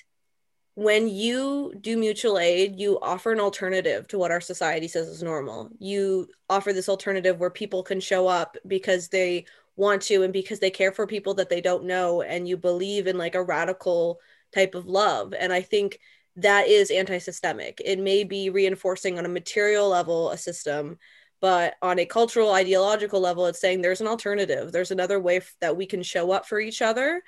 [0.74, 5.22] when you do mutual aid, you offer an alternative to what our society says is
[5.22, 5.70] normal.
[5.80, 9.46] You offer this alternative where people can show up because they
[9.76, 13.08] want to and because they care for people that they don't know and you believe
[13.08, 14.20] in like a radical
[14.54, 15.34] type of love.
[15.34, 16.00] And i think
[16.38, 17.82] that is anti-systemic.
[17.84, 20.98] It may be reinforcing on a material level a system
[21.42, 24.72] but on a cultural ideological level it's saying there's an alternative.
[24.72, 27.22] There's another way f- that we can show up for each other.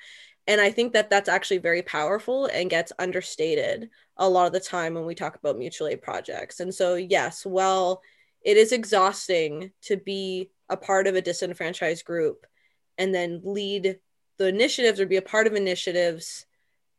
[0.47, 4.59] And i think that that's actually very powerful and gets understated a lot of the
[4.59, 6.59] time when we talk about mutual aid projects.
[6.59, 8.01] And so yes well
[8.43, 12.45] it is exhausting to be a part of a disenfranchised group
[12.97, 13.99] and then lead
[14.37, 16.45] the initiatives or be a part of initiatives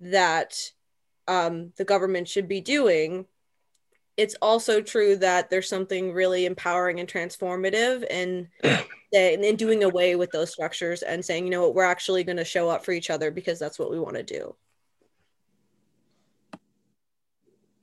[0.01, 0.73] that
[1.29, 3.27] um, the government should be doing
[4.17, 8.49] it's also true that there's something really empowering and transformative and
[9.13, 11.75] in doing away with those structures and saying you know what?
[11.75, 14.23] We're actually going to show up for each other because that's what we want to
[14.23, 14.55] do.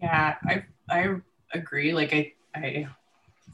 [0.02, 1.16] Yeah i i
[1.54, 1.94] agree.
[1.94, 2.88] Like i i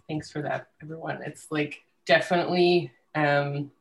[0.08, 1.22] thanks for that everyone.
[1.26, 3.72] It's like definitely um,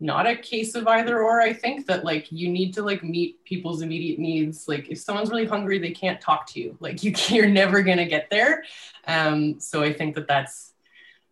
[0.00, 1.40] not a case of either or.
[1.40, 4.66] I think that like you need to like meet people's immediate needs.
[4.66, 6.76] Like if someone's really hungry they can't talk to you.
[6.80, 8.64] Like you you're never to get there.
[9.06, 10.72] Um so i think that that's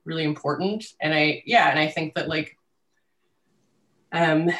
[0.04, 0.84] really important.
[1.00, 2.56] And i yeah and i think that like
[4.12, 4.50] um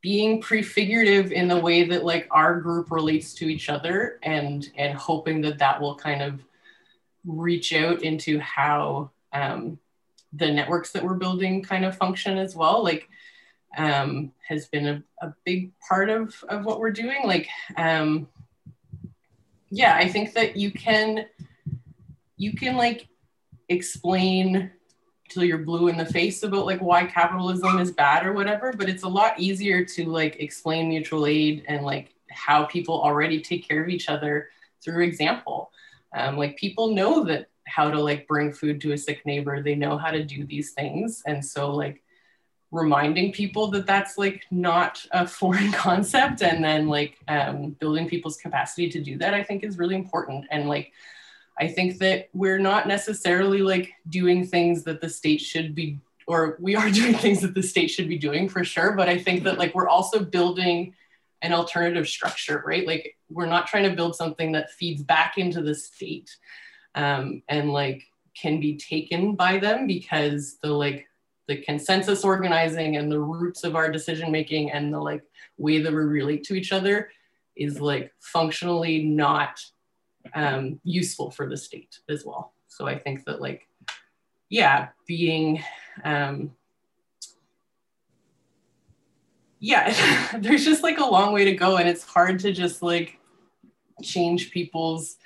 [0.00, 4.96] being prefigurative in the way that like our group relates to each other and and
[4.96, 6.40] hoping that that will kind of
[7.26, 9.78] reach out into how um,
[10.32, 13.08] the networks that we're building kind of function as well like
[13.76, 18.28] um, has been a, a big part of of what we're doing like um,
[19.70, 21.26] yeah i think that you can
[22.36, 23.08] you can like
[23.68, 24.70] explain
[25.28, 28.88] till you're blue in the face about like why capitalism is bad or whatever but
[28.88, 33.66] it's a lot easier to like explain mutual aid and like how people already take
[33.66, 34.48] care of each other
[34.82, 35.70] through example.
[36.16, 39.74] Um, like people know that how to like bring food to a sick neighbor they
[39.74, 42.02] know how to do these things and so like
[42.72, 48.36] reminding people that that's like not a foreign concept and then like um, building people's
[48.36, 50.92] capacity to do that i think is really important and like
[51.60, 56.56] I think that we're not necessarily like doing things that the state should be, or
[56.58, 58.92] we are doing things that the state should be doing for sure.
[58.92, 60.94] But I think that like we're also building
[61.42, 62.86] an alternative structure, right?
[62.86, 66.34] Like we're not trying to build something that feeds back into the state
[66.94, 71.06] um, and like can be taken by them because the like
[71.48, 75.22] the consensus organizing and the roots of our decision making and the like
[75.58, 77.10] way that we relate to each other
[77.56, 79.60] is like functionally not
[80.34, 82.54] um, useful for the state as well.
[82.68, 83.66] So I think that like,
[84.48, 85.62] yeah, being,
[86.04, 86.52] um,
[89.58, 89.92] yeah,
[90.38, 93.18] there's just like a long way to go and it's hard to just like
[94.02, 95.16] change people's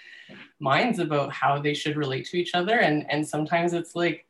[0.61, 2.79] minds about how they should relate to each other.
[2.79, 4.27] And, and sometimes it's like,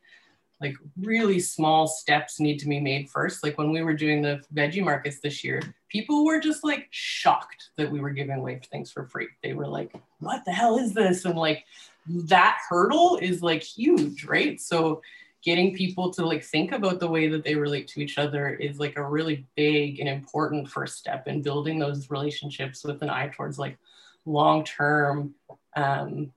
[0.61, 3.43] like really small steps need to be made first.
[3.43, 7.71] Like when we were doing the veggie markets this year, people were just like shocked
[7.77, 9.27] that we were giving away things for free.
[9.43, 11.25] They were like, what the hell is this?
[11.25, 11.65] And like
[12.07, 14.59] that hurdle is like huge, right?
[14.61, 15.01] So
[15.43, 18.79] getting people to like think about the way that they relate to each other is
[18.79, 23.31] like a really big and important first step in building those relationships with an eye
[23.35, 23.77] towards like
[24.25, 25.35] long term
[25.75, 26.31] um,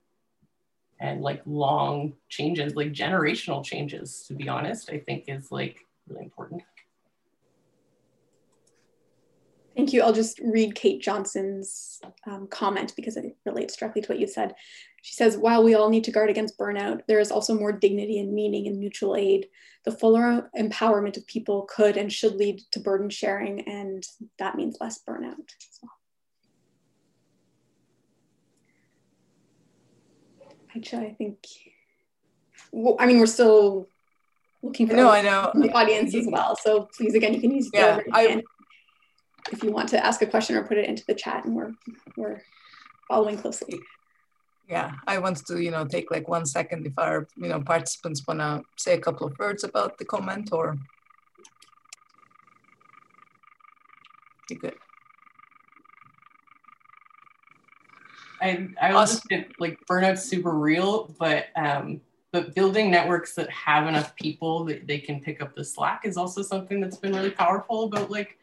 [0.99, 6.23] and like long changes, like generational changes, to be honest, I think is like really
[6.23, 6.63] important.
[9.75, 10.01] Thank you.
[10.01, 14.53] I'll just read Kate Johnson's um, comment because it relates directly to what you said.
[15.03, 18.19] She says, while we all need to guard against burnout, there is also more dignity
[18.19, 19.47] and meaning in mutual aid.
[19.85, 24.05] The fuller empowerment of people could and should lead to burden sharing, and
[24.37, 25.49] that means less burnout.
[25.71, 25.87] So.
[30.75, 31.37] I think,
[32.71, 33.87] well, I mean, we're still
[34.61, 35.51] looking for no, I know.
[35.55, 36.55] the audience as well.
[36.55, 38.43] So please, again, you can use yeah, I,
[39.51, 41.73] if you want to ask a question or put it into the chat and we're,
[42.15, 42.41] we're
[43.07, 43.79] following closely.
[44.67, 48.25] Yeah, I want to, you know, take like one second if our, you know, participants
[48.27, 50.77] want to say a couple of words about the comment or.
[54.49, 54.75] you good.
[58.41, 59.23] I I just
[59.59, 64.99] like burnout's super real, but um, but building networks that have enough people that they
[64.99, 68.37] can pick up the slack is also something that's been really powerful about like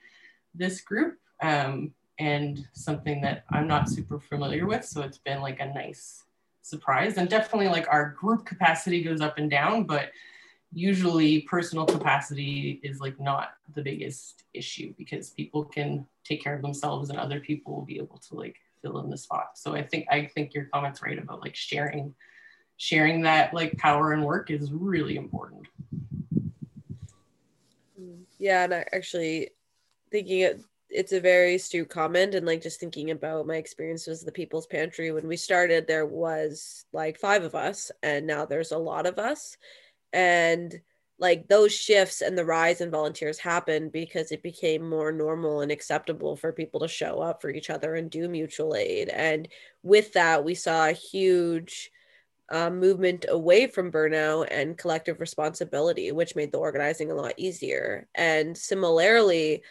[0.54, 4.84] this group um, and something that I'm not super familiar with.
[4.84, 6.24] So it's been like a nice
[6.62, 10.10] surprise and definitely like our group capacity goes up and down, but
[10.72, 16.62] usually personal capacity is like not the biggest issue because people can take care of
[16.62, 18.56] themselves and other people will be able to like
[18.86, 19.50] fill in the spot.
[19.54, 22.14] So I think I think your comments right about like sharing
[22.76, 25.66] sharing that like power and work is really important.
[28.38, 29.50] Yeah, and I actually
[30.10, 34.24] thinking it it's a very astute comment and like just thinking about my experience with
[34.24, 38.70] the people's pantry when we started there was like five of us and now there's
[38.70, 39.56] a lot of us
[40.12, 40.80] and
[41.18, 45.72] like those shifts and the rise in volunteers happened because it became more normal and
[45.72, 49.08] acceptable for people to show up for each other and do mutual aid.
[49.08, 49.48] And
[49.82, 51.90] with that we saw a huge
[52.50, 58.08] uh, movement away from burnout and collective responsibility which made the organizing a lot easier.
[58.14, 59.62] And similarly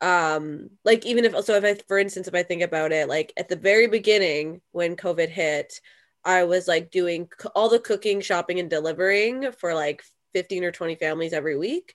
[0.00, 3.32] um like even if so if i for instance if i think about it like
[3.36, 5.80] at the very beginning when covid hit
[6.24, 10.94] i was like doing all the cooking shopping and delivering for like 15 or 20
[10.96, 11.94] families every week.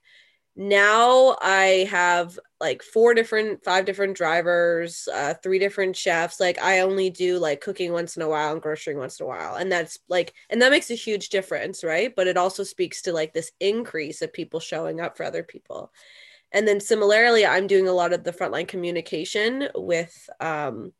[0.60, 6.40] Now I have like four different, five different drivers, uh, three different chefs.
[6.40, 9.30] Like I only do like cooking once in a while and grocerying once in a
[9.30, 9.56] while.
[9.56, 12.12] And that's like, and that makes a huge difference, right?
[12.16, 15.92] But it also speaks to like this increase of people showing up for other people.
[16.52, 20.94] and then similarly, I'm doing a lot of the frontline communication with um,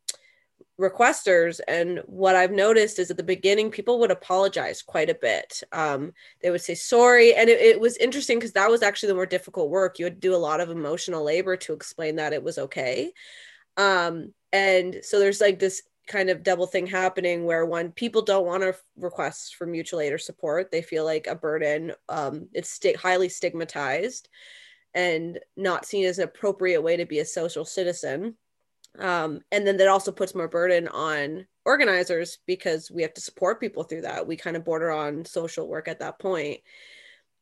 [0.80, 1.60] requesters.
[1.66, 5.62] And what I've noticed is at the beginning, people would apologize quite a bit.
[5.72, 6.12] Um,
[6.42, 7.34] they would say sorry.
[7.34, 9.98] And it, it was interesting because that was actually the more difficult work.
[9.98, 13.12] You to do a lot of emotional labor to explain that it was okay.
[13.76, 18.46] Um, and so there's like this kind of double thing happening where when people don't
[18.46, 21.92] want to request for mutual aid or support, they feel like a burden.
[22.08, 24.28] Um, it's highly stigmatized
[24.94, 28.36] and not seen as an appropriate way to be a social citizen.
[28.98, 33.60] Um, and then that also puts more burden on organizers because we have to support
[33.60, 34.26] people through that.
[34.26, 36.60] We kind of border on social work at that point.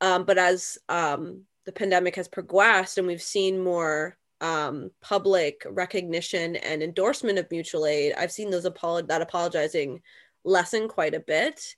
[0.00, 6.56] Um, but as um, the pandemic has progressed and we've seen more um, public recognition
[6.56, 10.02] and endorsement of mutual aid, I've seen those apolo- that apologizing
[10.44, 11.74] lessen quite a bit,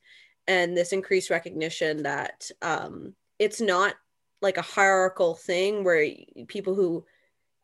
[0.47, 3.95] and this increased recognition that um, it's not
[4.43, 6.11] like a hierarchical thing where
[6.49, 7.05] people who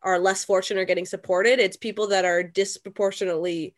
[0.05, 1.59] are less fortunate are getting supported.
[1.59, 3.75] It's people that are disproportionately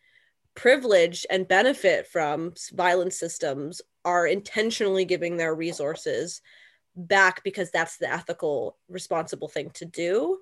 [0.55, 6.41] privileged and benefit from violent systems are intentionally giving their resources
[6.95, 10.39] back because that's the ethical responsible thing to do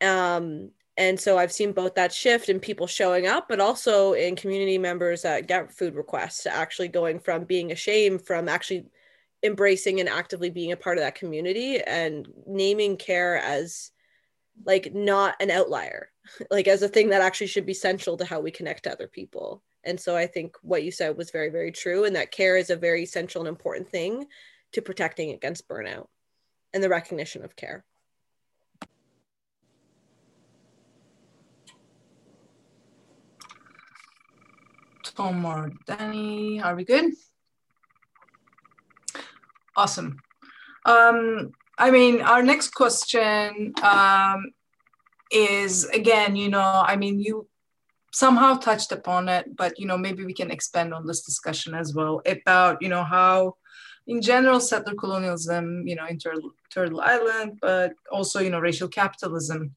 [0.00, 4.34] um, and so I've seen both that shift in people showing up, but also in
[4.34, 8.86] community members that get food requests to actually going from being ashamed from actually
[9.44, 13.92] embracing and actively being a part of that community and naming care as
[14.64, 16.10] like not an outlier,
[16.50, 19.08] like as a thing that actually should be central to how we connect to other
[19.08, 19.62] people.
[19.84, 22.04] And so I think what you said was very, very true.
[22.04, 24.26] And that care is a very central and important thing
[24.72, 26.08] to protecting against burnout
[26.74, 27.84] and the recognition of care.
[35.18, 36.60] Tom or Danny.
[36.60, 37.12] Are we good?
[39.76, 40.18] Awesome.
[40.84, 44.52] Um, I mean, our next question um,
[45.30, 47.46] is again, you know, I mean, you
[48.12, 51.94] somehow touched upon it, but you know, maybe we can expand on this discussion as
[51.94, 53.54] well about, you know, how
[54.08, 59.76] in general settler colonialism, you know, in Turtle, Island, but also, you know, racial capitalism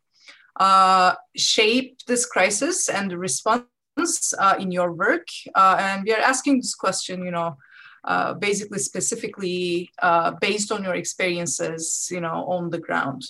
[0.59, 5.27] uh, shaped this crisis and the response uh, in your work.
[5.53, 7.57] Uh, and we are asking this question, you know,
[8.03, 13.23] uh, basically specifically uh, based on your experiences, you know, on the ground.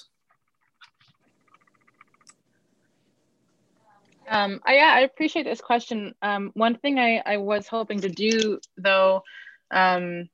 [4.29, 6.15] Um, I, yeah, I appreciate this question.
[6.21, 9.23] Um, one thing I, I was hoping to do, though,
[9.71, 10.29] um,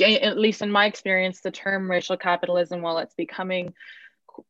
[0.00, 3.74] at least in my experience, the term racial capitalism, while it's becoming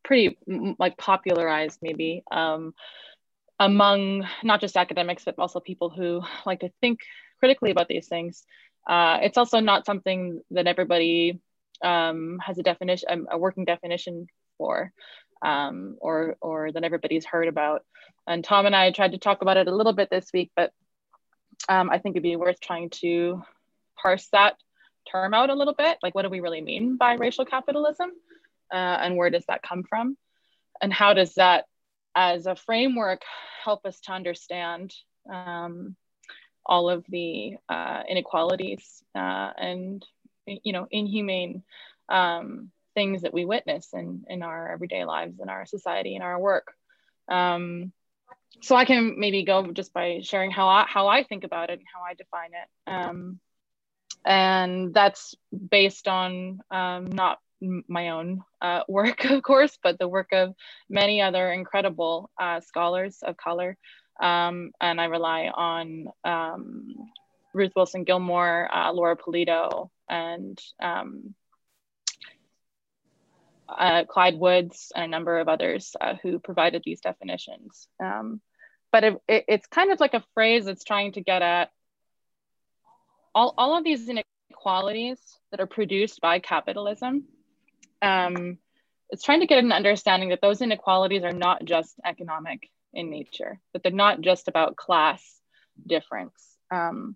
[0.03, 0.37] pretty
[0.77, 2.75] like popularized, maybe, um,
[3.59, 6.99] among not just academics, but also people who like to think
[7.41, 8.45] critically about these things.
[8.87, 11.41] Uh, it's also not something that everybody
[11.83, 14.27] um, has a definition, a working definition
[14.57, 14.93] for,
[15.41, 17.83] um, or or that everybody's heard about.
[18.27, 20.71] And Tom and I tried to talk about it a little bit this week, but
[21.67, 23.41] um, I think it'd be worth trying to
[24.01, 24.55] parse that
[25.11, 25.97] term out a little bit.
[26.03, 28.11] Like, what do we really mean by racial capitalism,
[28.71, 30.17] uh, and where does that come from,
[30.81, 31.65] and how does that
[32.15, 33.21] as a framework
[33.63, 34.93] help us to understand
[35.31, 35.95] um,
[36.65, 40.05] all of the uh, inequalities uh, and
[40.45, 41.63] you know inhumane
[42.09, 46.39] um, things that we witness in, in our everyday lives in our society in our
[46.39, 46.73] work
[47.29, 47.91] um,
[48.61, 51.79] so i can maybe go just by sharing how I, how I think about it
[51.79, 53.39] and how i define it um,
[54.25, 55.35] and that's
[55.69, 57.39] based on um, not
[57.87, 60.53] my own uh, work, of course, but the work of
[60.89, 63.77] many other incredible uh, scholars of color.
[64.21, 67.09] Um, and I rely on um,
[67.53, 71.33] Ruth Wilson Gilmore, uh, Laura Pulido, and um,
[73.67, 77.87] uh, Clyde Woods, and a number of others uh, who provided these definitions.
[77.99, 78.41] Um,
[78.91, 81.71] but it, it, it's kind of like a phrase that's trying to get at
[83.33, 85.19] all, all of these inequalities
[85.49, 87.25] that are produced by capitalism
[88.01, 88.57] um,
[89.09, 93.59] it's trying to get an understanding that those inequalities are not just economic in nature,
[93.73, 95.23] that they're not just about class
[95.85, 97.15] difference, um,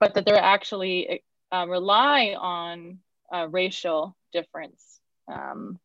[0.00, 2.98] but that they're actually uh, rely on
[3.32, 5.00] uh, racial difference.
[5.30, 5.78] Um,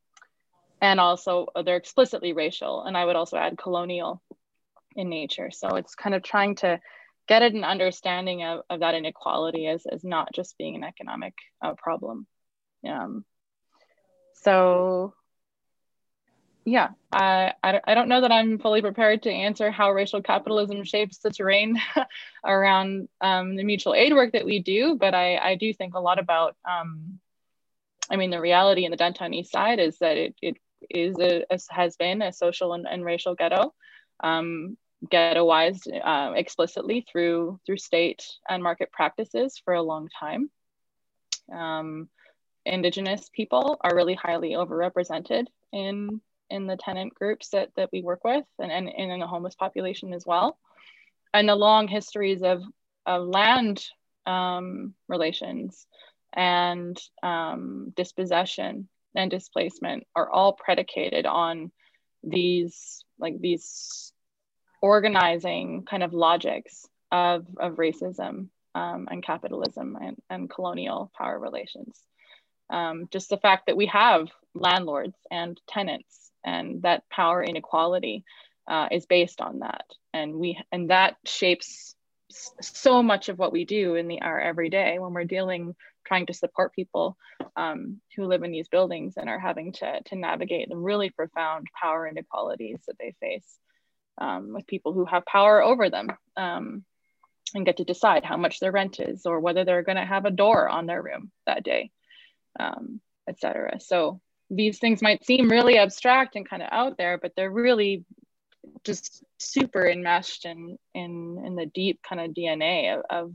[0.82, 4.22] and also they're explicitly racial, and I would also add colonial
[4.96, 5.50] in nature.
[5.52, 6.80] So it's kind of trying to
[7.28, 11.34] get at an understanding of, of that inequality as, as not just being an economic
[11.64, 12.28] uh, problem.
[12.88, 13.24] Um,
[14.36, 15.14] so
[16.66, 21.18] yeah, I, I, don't know that I'm fully prepared to answer how racial capitalism shapes
[21.18, 21.82] the terrain
[22.46, 26.00] around um, the mutual aid work that we do, but I, I do think a
[26.00, 27.20] lot about um,
[28.10, 30.58] I mean, the reality in the downtown east side is that it, it
[30.90, 33.74] is a, has been a social and, and racial ghetto,
[34.22, 34.78] um,
[35.12, 40.50] ghettoized uh, explicitly through through state and market practices for a long time.
[41.52, 42.10] Um,
[42.66, 46.22] indigenous people are really highly overrepresented in
[46.54, 49.56] in the tenant groups that, that we work with and, and, and in the homeless
[49.56, 50.58] population as well.
[51.34, 52.62] And the long histories of,
[53.06, 53.84] of land
[54.26, 55.88] um, relations
[56.32, 61.72] and um, dispossession and displacement are all predicated on
[62.24, 64.14] these like these
[64.82, 72.00] organizing kind of logics of, of racism um, and capitalism and, and colonial power relations.
[72.70, 78.24] Um, just the fact that we have landlords and tenants and that power inequality
[78.68, 79.86] uh, is based on that.
[80.14, 81.96] And we and that shapes
[82.30, 86.34] so much of what we do in the our everyday when we're dealing trying to
[86.34, 87.18] support people
[87.56, 91.68] um, who live in these buildings and are having to, to navigate the really profound
[91.80, 93.58] power inequalities that they face
[94.20, 96.08] um, with people who have power over them
[96.38, 96.84] um,
[97.56, 100.26] and get to decide how much their rent is or whether they're going to have
[100.26, 101.92] a door on their room that day,
[102.60, 103.80] um, etc.
[103.80, 108.06] So these things might seem really abstract and kind of out there, but they're really
[108.84, 113.34] just super enmeshed in in in the deep kind of DNA of of,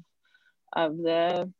[0.72, 1.52] of the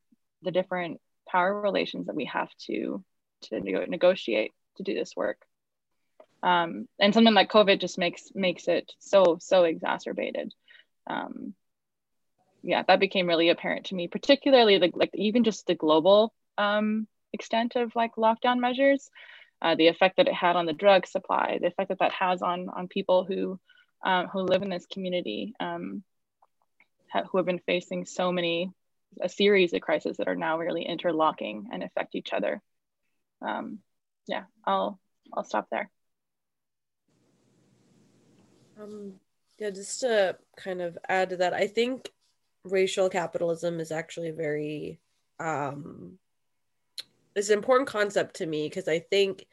[0.43, 3.05] the different power relations that we have to
[3.43, 5.39] to negotiate to do this work.
[6.43, 10.53] Um, and something like COVID just makes makes it so so exacerbated.
[11.09, 11.55] Um,
[12.63, 17.07] yeah, that became really apparent to me, particularly like like even just the global um,
[17.33, 19.11] extent of like lockdown measures,
[19.61, 22.43] uh, the effect that it had on the drug supply, the effect that that has
[22.43, 23.59] on on people who
[24.05, 26.03] um, who live in this community, um,
[27.11, 28.73] ha- who have been facing so many
[29.21, 32.63] a series of crises that are now really interlocking and affect each other.
[33.43, 33.79] Um,
[34.27, 35.01] yeah, I'll
[35.33, 35.91] I'll stop there.
[38.81, 39.15] Um,
[39.59, 42.11] yeah, just to kind of add to that, I think
[42.65, 45.01] racial capitalism is actually a very
[45.41, 46.19] um,
[47.39, 49.47] it's an important concept to me because I think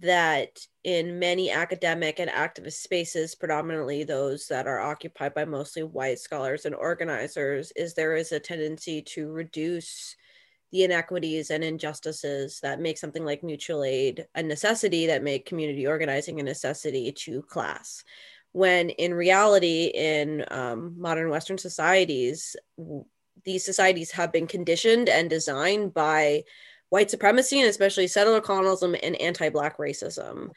[0.00, 6.18] that in many academic and activist spaces, predominantly those that are occupied by mostly white
[6.18, 10.16] scholars and organizers, is there is a tendency to reduce
[10.72, 15.86] the inequities and injustices that make something like mutual aid a necessity, that make community
[15.86, 18.02] organizing a necessity to class.
[18.52, 22.56] When in reality, in um, modern Western societies,
[23.44, 26.44] these societies have been conditioned and designed by
[26.90, 30.50] white supremacy and especially settler colonialism and anti-black racism.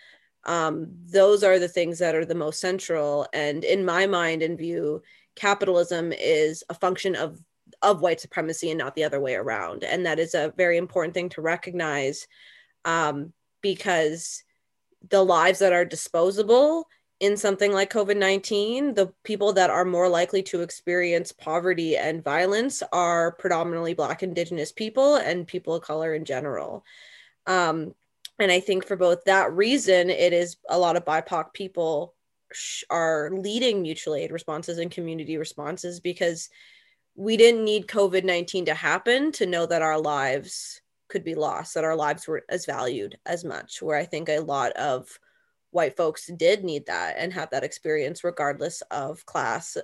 [0.46, 3.28] Um, those are the things that are the most central.
[3.34, 5.02] And in my mind and view
[5.36, 7.40] capitalism is a function of
[7.82, 9.84] of white supremacy and not the other way around.
[9.84, 12.28] And that is a very important thing to recognize
[12.84, 14.44] um, because
[15.10, 16.88] the lives that are disposable
[17.20, 22.24] in something like COVID 19, the people that are more likely to experience poverty and
[22.24, 26.86] violence are predominantly Black, Indigenous people and people of color in general.
[27.46, 27.94] Um,
[28.40, 32.14] and I think for both that reason, it is a lot of BIPOC people
[32.54, 36.50] sh- are leading mutual aid responses and community responses because
[37.16, 41.74] we didn't need COVID 19 to happen to know that our lives could be lost,
[41.74, 43.82] that our lives were as valued as much.
[43.82, 45.20] Where I think a lot of
[45.72, 49.78] white folks did need that and have that experience regardless of class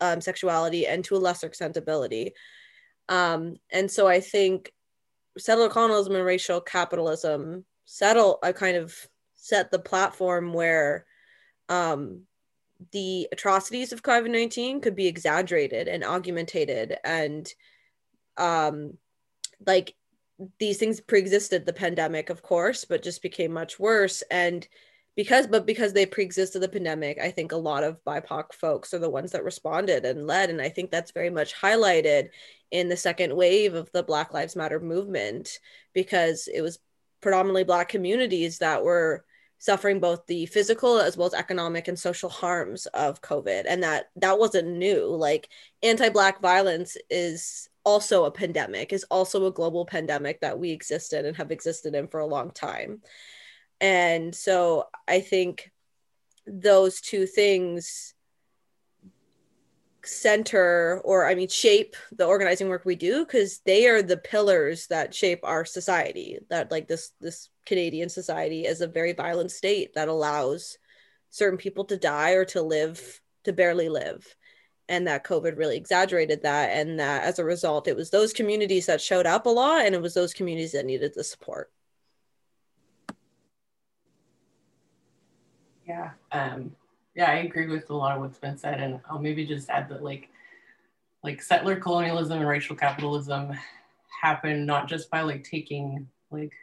[0.00, 2.32] um, sexuality and to a lesser extent ability.
[3.08, 4.72] Um, and so i think
[5.36, 8.94] settler colonialism and racial capitalism settle a kind of
[9.34, 11.04] set the platform where
[11.68, 12.22] um,
[12.92, 17.52] the atrocities of covid-19 could be exaggerated and augmented and
[18.36, 18.96] um,
[19.66, 19.94] like
[20.58, 24.22] these things pre-existed the pandemic of course but just became much worse.
[24.30, 24.66] And
[25.16, 28.98] because but because they pre-existed the pandemic i think a lot of bipoc folks are
[28.98, 32.28] the ones that responded and led and i think that's very much highlighted
[32.70, 35.58] in the second wave of the black lives matter movement
[35.92, 36.78] because it was
[37.20, 39.24] predominantly black communities that were
[39.62, 44.06] suffering both the physical as well as economic and social harms of covid and that
[44.16, 45.06] that wasn't new.
[45.06, 45.48] Like
[45.84, 51.36] anti-black violence is also a pandemic is also a global pandemic that we existed and
[51.36, 53.02] have existed in for a long time
[53.82, 55.72] and so I think
[56.46, 58.14] those two things
[60.04, 64.86] center or I mean shape the organizing work we do because they are the pillars
[64.86, 69.94] that shape our society that like this this Canadian society is a very violent state
[69.94, 70.78] that allows
[71.30, 74.36] certain people to die or to live to barely live.
[74.88, 78.86] And that covid really exaggerated that and that as a result it was those communities
[78.86, 81.72] that showed up a lot and it was those communities that needed the support
[85.92, 86.10] Yeah.
[86.32, 86.74] Um,
[87.14, 88.80] yeah, I agree with a lot of what's been said.
[88.80, 90.30] And I'll maybe just add that like,
[91.22, 93.52] like settler colonialism and racial capitalism
[94.22, 96.54] happen not just by like taking like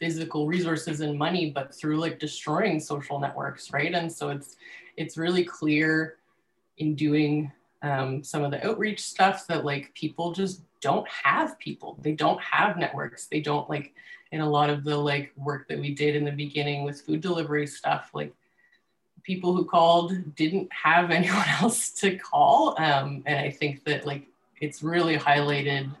[0.00, 3.94] physical resources and money, but through like destroying social networks, right?
[3.94, 4.56] And so it's
[4.96, 6.16] it's really clear
[6.78, 7.52] in doing
[7.82, 11.98] um, some of the outreach stuff that like people just don't have people.
[12.00, 13.26] They don't have networks.
[13.26, 13.92] They don't like
[14.32, 17.20] in a lot of the like work that we did in the beginning with food
[17.20, 18.32] delivery stuff, like
[19.26, 22.76] people who called didn't have anyone else to call.
[22.78, 24.28] Um, and I think that like
[24.60, 25.94] it's really highlighted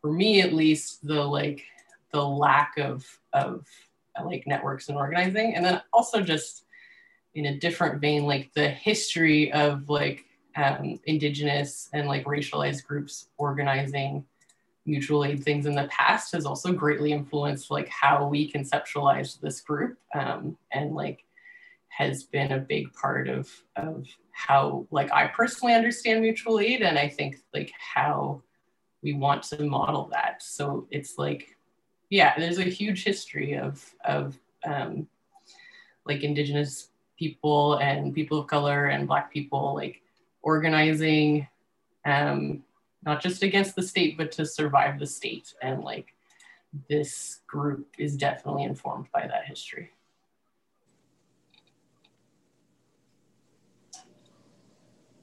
[0.00, 1.64] for me at least the like
[2.12, 3.66] the lack of of
[4.24, 6.66] like networks and organizing and then also just
[7.34, 10.24] in a different vein like the history of like
[10.56, 14.24] um, indigenous and like racialized groups organizing
[14.86, 19.60] mutual aid things in the past has also greatly influenced like how we conceptualize this
[19.60, 21.23] group um, and like
[21.96, 26.98] has been a big part of of how like I personally understand mutual aid and
[26.98, 28.42] I think like how
[29.02, 30.42] we want to model that.
[30.42, 31.56] So it's like,
[32.10, 35.06] yeah, there's a huge history of of um,
[36.04, 40.02] like indigenous people and people of color and black people like
[40.42, 41.46] organizing
[42.04, 42.64] um,
[43.04, 46.14] not just against the state but to survive the state and like
[46.88, 49.90] this group is definitely informed by that history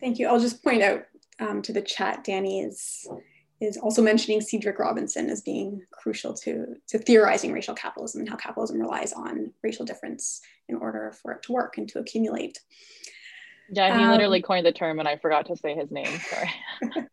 [0.02, 1.04] thank you i'll just point out
[1.40, 3.08] um, to the chat danny is
[3.62, 8.36] is also mentioning Cedric Robinson as being crucial to, to theorizing racial capitalism and how
[8.36, 12.60] capitalism relies on racial difference in order for it to work and to accumulate.
[13.72, 16.52] Yeah, he um, literally coined the term and I forgot to say his name, sorry.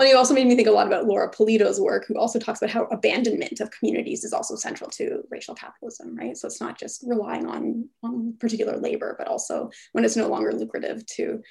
[0.00, 2.62] well, you also made me think a lot about Laura Pulido's work, who also talks
[2.62, 6.34] about how abandonment of communities is also central to racial capitalism, right?
[6.38, 10.54] So it's not just relying on, on particular labor, but also when it's no longer
[10.54, 11.42] lucrative to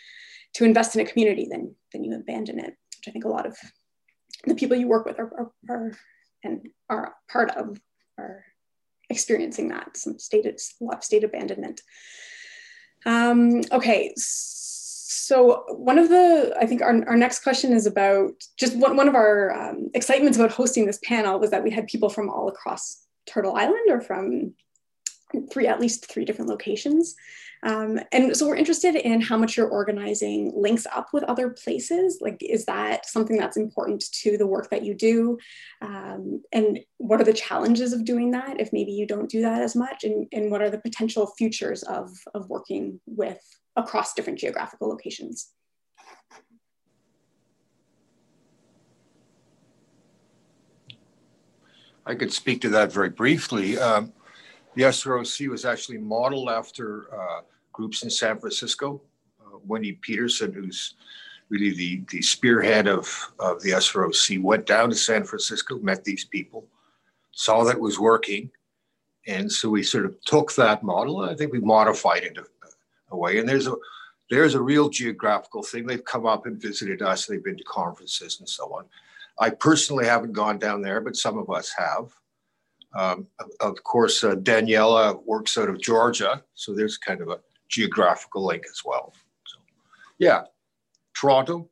[0.55, 3.45] to invest in a community, then then you abandon it, which I think a lot
[3.45, 3.55] of
[4.45, 5.91] the people you work with are, are, are
[6.43, 7.79] and are part of
[8.17, 8.43] are
[9.11, 11.81] experiencing that some state a lot of state abandonment.
[13.05, 14.11] Um, okay,
[15.67, 19.15] one of the I think our, our next question is about just one, one of
[19.15, 23.05] our um, excitements about hosting this panel was that we had people from all across
[23.27, 24.53] Turtle Island or from
[25.51, 27.15] three at least three different locations.
[27.61, 32.19] Um, and so we're interested in how much your organizing links up with other places.
[32.21, 35.37] Like, is that something that's important to the work that you do?
[35.81, 39.61] Um, and what are the challenges of doing that if maybe you don't do that
[39.61, 40.03] as much?
[40.05, 43.41] And, and what are the potential futures of, of working with
[43.79, 45.51] across different geographical locations?
[52.05, 53.77] I could speak to that very briefly.
[53.77, 54.11] Um,
[54.75, 59.01] the SROC was actually modeled after uh, groups in San Francisco.
[59.39, 60.95] Uh, Wendy Peterson, who's
[61.49, 66.25] really the, the spearhead of, of the SROC, went down to San Francisco, met these
[66.25, 66.67] people,
[67.31, 68.49] saw that it was working.
[69.27, 71.19] And so we sort of took that model.
[71.19, 72.37] I think we modified it
[73.11, 73.39] a, a.
[73.39, 73.75] And there's a
[74.29, 75.87] there's a real geographical thing.
[75.87, 77.25] They've come up and visited us.
[77.25, 78.85] They've been to conferences and so on.
[79.39, 82.13] I personally haven't gone down there, but some of us have.
[82.95, 83.27] Um,
[83.59, 87.39] of course, uh, Daniela works out of Georgia, so there's kind of a
[87.69, 89.13] geographical link as well.
[89.45, 89.57] So,
[90.17, 90.43] yeah,
[91.13, 91.69] Toronto.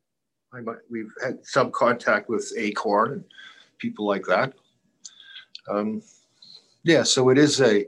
[0.54, 3.24] I might, we've had some contact with Acorn and
[3.80, 4.54] people like that.
[5.70, 6.02] Um,
[6.84, 7.86] yeah, so it is a,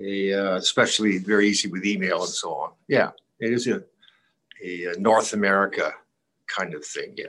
[0.00, 2.72] a uh, especially very easy with email and so on.
[2.88, 3.82] Yeah, it is a,
[4.62, 5.92] a North America
[6.46, 7.14] kind of thing.
[7.16, 7.26] Yeah.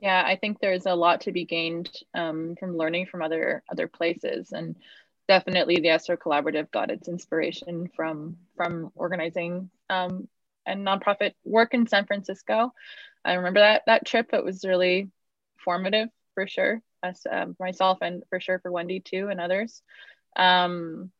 [0.00, 3.86] Yeah, I think there's a lot to be gained um, from learning from other other
[3.86, 4.76] places, and
[5.28, 10.26] definitely the SRO Collaborative got its inspiration from from organizing um,
[10.64, 12.72] and nonprofit work in San Francisco.
[13.24, 15.10] I remember that that trip; it was really
[15.62, 19.82] formative for sure, us um, myself and for sure for Wendy too and others.
[20.36, 21.10] Um,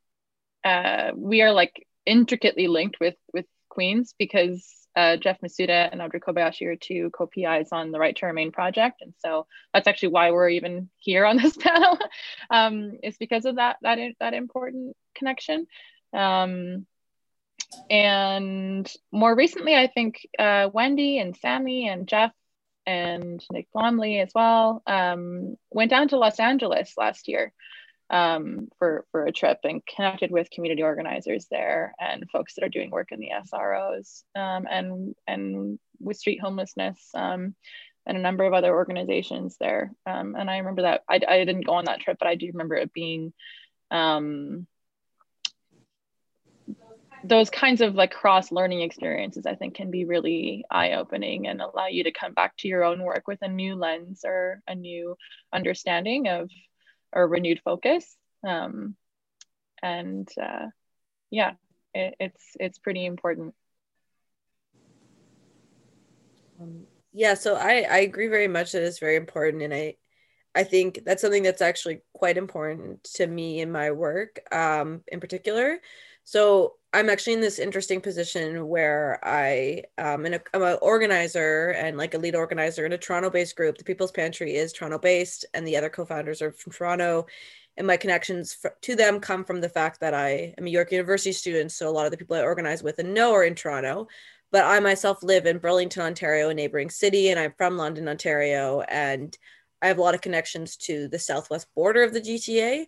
[0.65, 6.21] uh, we are like intricately linked with with Queen's because uh, Jeff Masuda and Audrey
[6.21, 10.33] Kobayashi are two co-PIs on the Right to Remain project, and so that's actually why
[10.33, 11.99] we're even here on this panel.
[12.51, 15.67] um, is because of that that that important connection.
[16.13, 16.87] Um,
[17.89, 22.33] and more recently, I think uh, Wendy and Sammy and Jeff
[22.87, 27.53] and Nick Blomley as well um, went down to Los Angeles last year
[28.11, 32.69] um, for, for a trip and connected with community organizers there and folks that are
[32.69, 37.55] doing work in the SROs um, and, and with street homelessness um,
[38.07, 39.93] and a number of other organizations there.
[40.07, 42.49] Um, and I remember that I, I didn't go on that trip, but I do
[42.49, 43.33] remember it being
[43.93, 44.67] um,
[47.25, 51.61] those kinds of like cross learning experiences i think can be really eye opening and
[51.61, 54.75] allow you to come back to your own work with a new lens or a
[54.75, 55.17] new
[55.53, 56.51] understanding of
[57.13, 58.17] or renewed focus.
[58.47, 58.97] Um,
[59.83, 60.67] and uh,
[61.31, 61.53] yeah
[61.95, 63.55] it, it's it's pretty important.
[66.61, 69.97] Um, yeah so i i agree very much that it's very important and i
[70.55, 75.21] i think that's something that's actually quite important to me in my work um, in
[75.21, 75.79] particular.
[76.25, 82.15] So I'm actually in this interesting position where I um I'm an organizer and like
[82.15, 83.79] a lead organizer in a Toronto-based group.
[83.79, 87.27] The People's Pantry is Toronto-based, and the other co-founders are from Toronto.
[87.77, 90.91] And my connections for, to them come from the fact that I am a York
[90.91, 93.55] University student, so a lot of the people I organize with and know are in
[93.55, 94.09] Toronto.
[94.51, 98.81] But I myself live in Burlington, Ontario, a neighboring city, and I'm from London, Ontario,
[98.81, 99.37] and
[99.81, 102.87] I have a lot of connections to the southwest border of the GTA.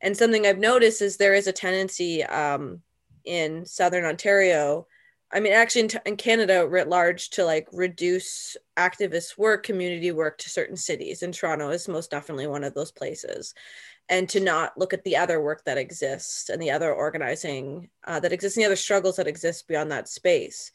[0.00, 2.82] And something I've noticed is there is a tendency um,
[3.24, 4.86] in southern ontario
[5.32, 10.38] i mean actually in, in, canada writ large to like reduce activist work community work
[10.38, 11.22] to certain cities.
[11.22, 13.54] And toronto is most definitely one of those places.
[14.08, 18.20] And to not look at the other work that exists and the other organizing uh,
[18.20, 20.72] that exists and the other struggles that exist beyond that space.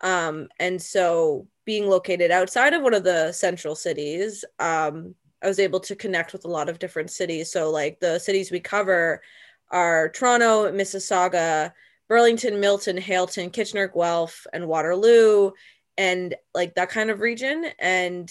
[0.00, 5.58] Um, and so being located outside of one of the central cities um, i was
[5.58, 7.50] able to connect with a lot of different cities.
[7.50, 9.22] So like the cities we cover
[9.70, 11.72] are toronto mississauga
[12.08, 15.52] Burlington, Milton, Halton, Kitchener, Guelph, and Waterloo,
[15.96, 17.66] and like that kind of region.
[17.78, 18.30] And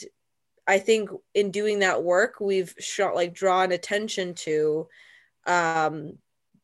[0.66, 4.88] I think in doing that work, we've shot like drawn attention to
[5.46, 6.18] um,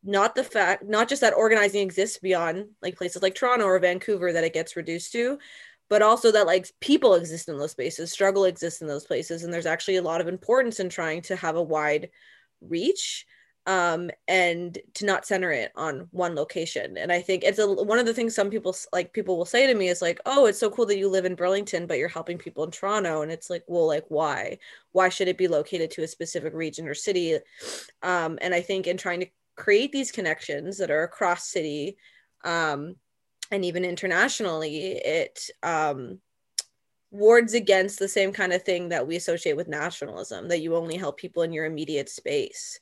[0.03, 4.33] not the fact, not just that organizing exists beyond like places like Toronto or Vancouver
[4.33, 5.39] that it gets reduced to,
[5.89, 9.53] but also that like people exist in those spaces, struggle exists in those places, and
[9.53, 12.09] there's actually a lot of importance in trying to have a wide
[12.61, 13.25] reach
[13.65, 16.97] um, and to not center it on one location.
[16.97, 19.67] And I think it's a one of the things some people like people will say
[19.67, 22.09] to me is like, "Oh, it's so cool that you live in Burlington, but you're
[22.09, 24.59] helping people in Toronto." And it's like, "Well, like why?
[24.91, 27.39] Why should it be located to a specific region or city?"
[28.01, 31.97] Um, and I think in trying to create these connections that are across city
[32.43, 32.95] um,
[33.51, 36.19] and even internationally, it um,
[37.11, 40.97] wards against the same kind of thing that we associate with nationalism that you only
[40.97, 42.79] help people in your immediate space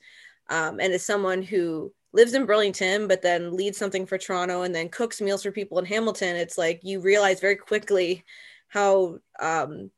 [0.52, 4.74] um, and as someone who lives in Burlington, but then leads something for Toronto and
[4.74, 8.22] then cooks meals for people in Hamilton, it's like you realize very quickly
[8.68, 9.90] how um,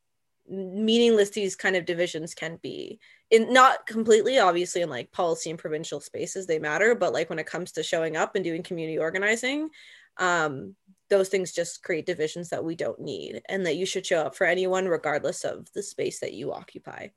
[0.48, 3.00] meaningless these kind of divisions can be.
[3.32, 7.40] In not completely, obviously, in like policy and provincial spaces, they matter, but like when
[7.40, 9.70] it comes to showing up and doing community organizing,
[10.18, 10.76] um,
[11.11, 14.36] those things just create divisions that we don't need, and that you should show up
[14.36, 17.09] for anyone regardless of the space that you occupy.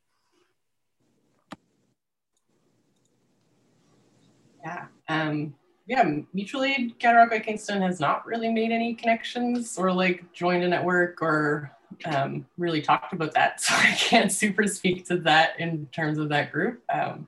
[4.67, 4.85] Yeah.
[5.07, 5.55] Um,
[5.85, 6.03] yeah,
[6.33, 11.21] mutual aid Katarokwi Kingston has not really made any connections or like joined a network
[11.21, 11.71] or
[12.03, 13.61] um, really talked about that.
[13.61, 16.83] So I can't super speak to that in terms of that group.
[16.93, 17.27] Um,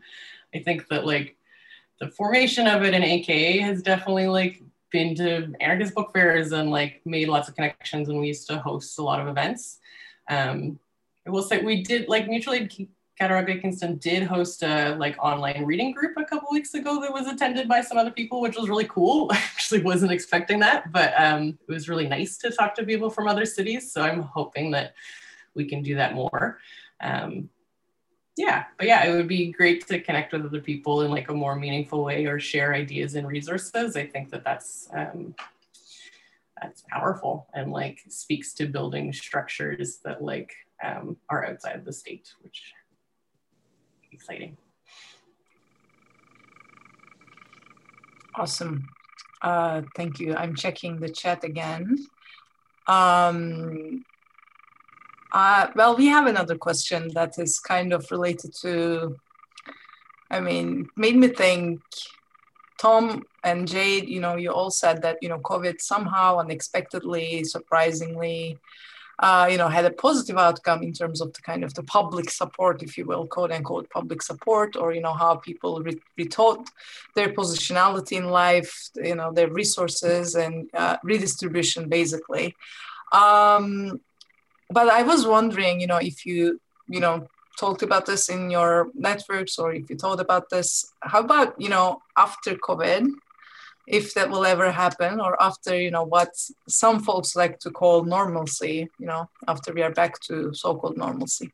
[0.53, 1.37] I think that like
[2.01, 4.61] the formation of it in AKA has definitely like
[4.91, 8.59] been to anarchist book fairs and like made lots of connections and we used to
[8.59, 9.79] host a lot of events.
[10.29, 10.77] Um,
[11.25, 12.69] I will say we did like mutual aid
[13.19, 17.27] Katarokwi Kingston did host a like online reading group a couple weeks ago that was
[17.27, 19.27] attended by some other people, which was really cool.
[19.31, 23.09] I actually wasn't expecting that, but um, it was really nice to talk to people
[23.09, 23.91] from other cities.
[23.91, 24.93] So I'm hoping that
[25.53, 26.59] we can do that more.
[27.01, 27.49] Um,
[28.37, 31.33] yeah, but yeah, it would be great to connect with other people in like a
[31.33, 33.97] more meaningful way or share ideas and resources.
[33.97, 35.35] I think that that's um,
[36.61, 42.33] that's powerful and like speaks to building structures that like um, are outside the state,
[42.41, 42.73] which
[44.11, 44.57] exciting.
[48.35, 48.87] Awesome.
[49.41, 50.35] Uh, thank you.
[50.35, 51.97] I'm checking the chat again.
[52.87, 54.05] Um,
[55.31, 59.17] uh, well, we have another question that is kind of related to,
[60.31, 61.81] I mean, made me think,
[62.79, 68.57] Tom and Jade, you know, you all said that, you know, COVID somehow unexpectedly, surprisingly,
[69.19, 72.29] uh, you know, had a positive outcome in terms of the kind of the public
[72.29, 76.67] support, if you will, quote unquote public support, or you know how people re- retaught
[77.15, 82.55] their positionality in life, you know, their resources and uh, redistribution, basically.
[83.11, 83.99] Um,
[84.69, 87.27] but I was wondering, you know, if you, you know,
[87.59, 91.69] talked about this in your networks or if you thought about this, how about, you
[91.69, 93.09] know, after COVID?
[93.89, 96.29] If that will ever happen or after you know what
[96.67, 101.51] some folks like to call normalcy you know after we are back to so-called normalcy.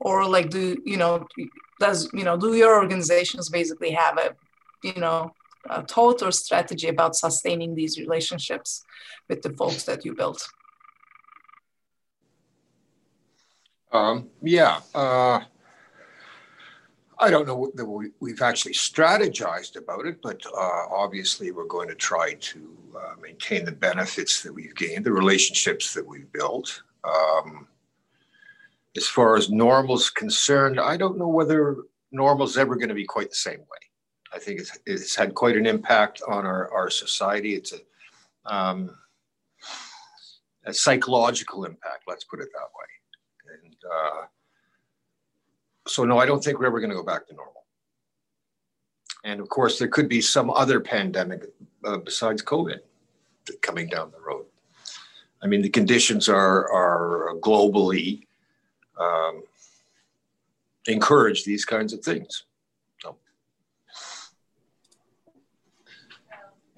[0.00, 1.26] Or like do you know
[1.78, 4.36] does you know do your organizations basically have a
[4.82, 5.32] you know
[5.68, 8.84] a thought or strategy about sustaining these relationships
[9.28, 10.48] with the folks that you built?
[13.92, 15.40] Um, yeah uh,
[17.18, 21.94] I don't know that we've actually strategized about it, but uh, obviously we're going to
[21.94, 26.82] try to uh, maintain the benefits that we've gained, the relationships that we've built.
[27.04, 27.68] Um,
[28.96, 31.76] as far as normal's concerned, I don't know whether
[32.12, 33.82] normal's ever going to be quite the same way.
[34.34, 37.54] I think it's, it's had quite an impact on our, our society.
[37.54, 38.96] It's a, um,
[40.66, 43.62] a psychological impact, let's put it that way.
[43.64, 44.26] And uh,
[45.86, 47.64] so, no, I don't think we're ever going to go back to normal.
[49.24, 51.44] And of course, there could be some other pandemic
[51.84, 52.78] uh, besides COVID
[53.60, 54.46] coming down the road.
[55.42, 58.26] I mean, the conditions are, are globally
[58.98, 59.42] um,
[60.86, 62.44] encourage these kinds of things.
[63.02, 63.16] So.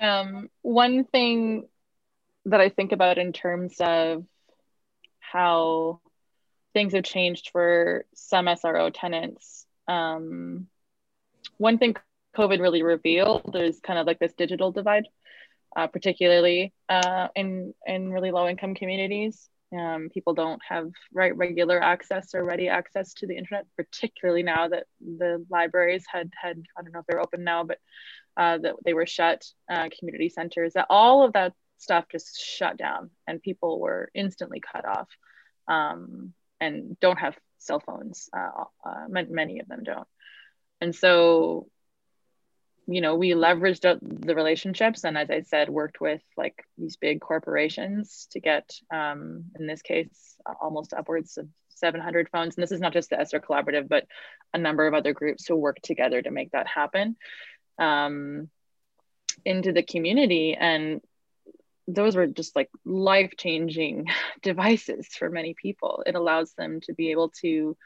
[0.00, 1.68] Um, one thing
[2.46, 4.24] that I think about in terms of
[5.20, 6.00] how
[6.74, 9.66] things have changed for some SRO tenants.
[9.86, 10.68] Um,
[11.56, 11.96] one thing
[12.36, 15.06] COVID really revealed is kind of like this digital divide,
[15.76, 19.48] uh, particularly uh, in in really low income communities.
[19.76, 24.68] Um, people don't have right regular access or ready access to the internet, particularly now
[24.68, 27.78] that the libraries had had I don't know if they're open now, but
[28.36, 29.44] uh, that they were shut.
[29.70, 34.60] Uh, community centers, that all of that stuff just shut down, and people were instantly
[34.60, 35.08] cut off,
[35.66, 38.28] um, and don't have cell phones.
[38.36, 40.08] Uh, uh many of them don't,
[40.80, 41.68] and so
[42.88, 47.20] you know we leveraged the relationships and as i said worked with like these big
[47.20, 52.80] corporations to get um, in this case almost upwards of 700 phones and this is
[52.80, 54.06] not just the SRO collaborative but
[54.52, 57.16] a number of other groups who work together to make that happen
[57.78, 58.48] um,
[59.44, 61.00] into the community and
[61.88, 64.06] those were just like life changing
[64.42, 66.04] devices for many people.
[66.06, 67.76] It allows them to be able to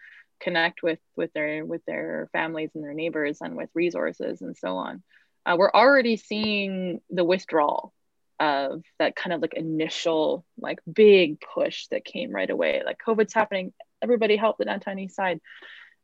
[0.40, 4.76] connect with with their with their families and their neighbors and with resources and so
[4.76, 5.02] on.
[5.46, 7.92] Uh, we're already seeing the withdrawal
[8.40, 12.82] of that kind of like initial like big push that came right away.
[12.84, 13.72] Like covid's happening.
[14.02, 15.40] Everybody help the downtown east side.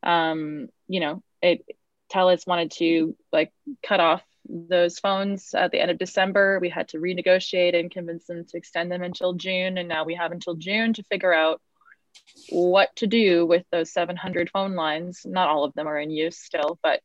[0.05, 1.65] Um you know it
[2.13, 6.89] telus wanted to like cut off those phones at the end of december we had
[6.89, 10.55] to renegotiate and convince them to extend them until june and now we have until
[10.55, 11.61] june to figure out
[12.51, 15.23] what to do with those 700 phone lines.
[15.25, 17.01] Not all of them are in use still, but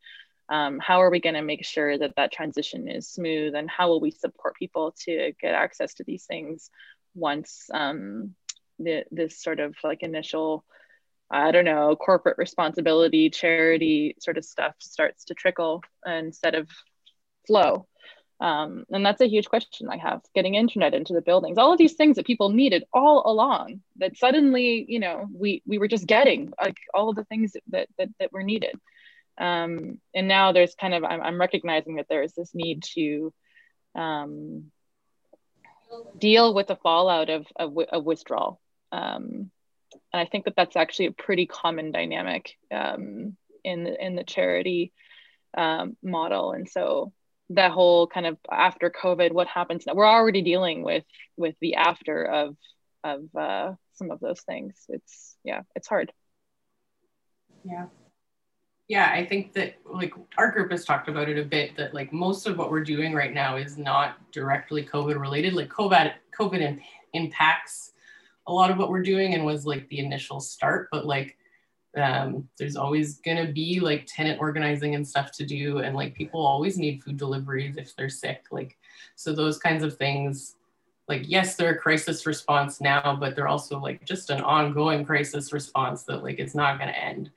[0.50, 3.88] um, how are we going to make sure that that transition is smooth and how
[3.88, 6.70] will we support people to get access to these things
[7.16, 8.36] once um,
[8.80, 10.64] the, this sort of like initial
[11.32, 16.70] I don't know, corporate responsibility, charity sort of stuff starts to trickle instead of
[17.46, 17.88] flow.
[18.40, 21.78] Um, and that's a huge question I have getting internet into the buildings, all of
[21.78, 26.08] these things that people needed all along that suddenly, you know, we, we were just
[26.08, 28.76] getting like all of the things that, that, that were needed.
[29.38, 33.34] Um, and now there's kind of, I'm, I'm recognizing that there is this need to
[33.96, 34.72] um,
[36.18, 38.60] deal with the fallout of, of, of withdrawal.
[38.92, 39.52] Um,
[40.12, 44.24] and I think that that's actually a pretty common dynamic um, in the, in the
[44.24, 44.92] charity
[45.56, 46.52] um, model.
[46.52, 47.14] And so
[47.50, 49.94] that whole kind of after COVID, what happens now?
[49.94, 51.04] We're already dealing with
[51.38, 52.56] with the after of
[53.04, 54.76] of uh, some of those things.
[54.90, 56.12] It's yeah, it's hard.
[57.64, 57.86] Yeah.
[58.90, 62.12] Yeah, I think that like our group has talked about it a bit that like
[62.12, 65.54] most of what we're doing right now is not directly COVID related.
[65.54, 66.82] Like COVID COVID imp-
[67.14, 67.92] impacts
[68.48, 71.38] a lot of what we're doing and was like the initial start, but like
[71.96, 76.16] um, there's always going to be like tenant organizing and stuff to do and like
[76.16, 78.78] people always need food deliveries if they're sick like
[79.16, 80.56] so those kinds of things.
[81.10, 85.52] Like yes they're a crisis response now but they're also like just an ongoing crisis
[85.52, 87.30] response that like it's not going to end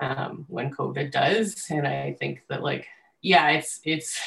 [0.00, 2.86] um, when covid does and i think that like
[3.20, 4.18] yeah it's it's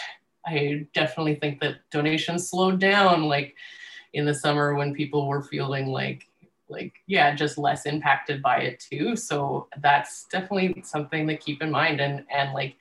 [0.45, 3.55] i definitely think that donations slowed down like
[4.14, 6.27] in the summer when people were feeling like
[6.69, 9.15] like yeah just less impacted by it too.
[9.15, 12.76] So that's definitely something to keep in mind and and like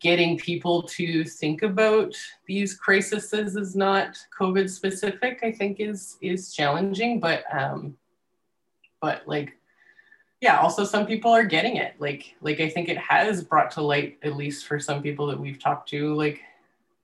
[0.00, 2.14] getting people to think about
[2.46, 7.96] these crises is not covid specific i think is is challenging but um
[9.00, 9.52] but like
[10.40, 11.94] yeah also some people are getting it.
[11.98, 15.40] Like like i think it has brought to light at least for some people that
[15.40, 16.40] we've talked to like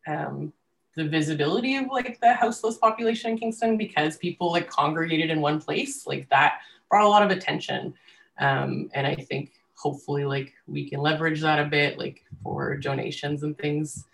[0.06, 0.52] um
[0.96, 5.60] the visibility of like the houseless population in Kingston because people like congregated in one
[5.60, 7.94] place, like that brought a lot of attention.
[8.38, 13.42] Um, and I think hopefully like we can leverage that a bit, like for donations
[13.42, 14.04] and things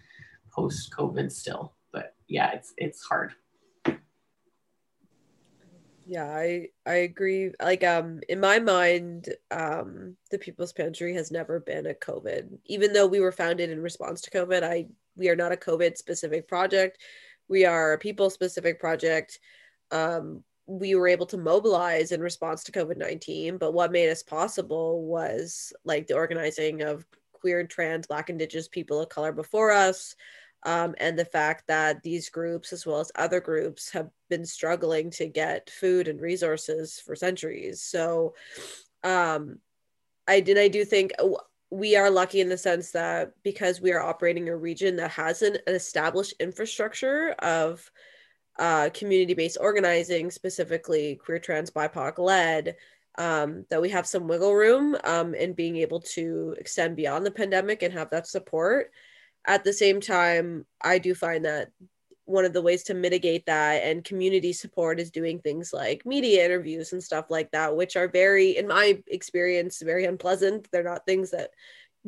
[0.51, 1.73] post COVID still.
[1.93, 3.35] But yeah, it's it's hard.
[6.07, 7.52] Yeah, I I agree.
[7.62, 12.59] Like um in my mind, um the People's Pantry has never been a COVID.
[12.65, 14.86] Even though we were founded in response to COVID, I
[15.21, 16.99] we are not a COVID specific project.
[17.49, 19.39] We are a people specific project.
[19.93, 25.05] Um we were able to mobilize in response to COVID-19, but what made us possible
[25.05, 30.15] was like the organizing of queer, trans, black, indigenous people of color before us,
[30.65, 35.11] um, and the fact that these groups, as well as other groups, have been struggling
[35.11, 37.83] to get food and resources for centuries.
[37.83, 38.35] So,
[39.03, 39.59] um,
[40.29, 40.59] I did.
[40.59, 41.13] I do think
[41.71, 45.43] we are lucky in the sense that because we are operating a region that has
[45.43, 47.91] an, an established infrastructure of
[48.59, 52.77] uh, community-based organizing, specifically queer, trans, BIPOC led,
[53.19, 57.31] um, that we have some wiggle room um, in being able to extend beyond the
[57.31, 58.91] pandemic and have that support.
[59.47, 61.71] At the same time, I do find that
[62.31, 66.44] one of the ways to mitigate that and community support is doing things like media
[66.44, 70.69] interviews and stuff like that, which are very, in my experience, very unpleasant.
[70.70, 71.51] They're not things that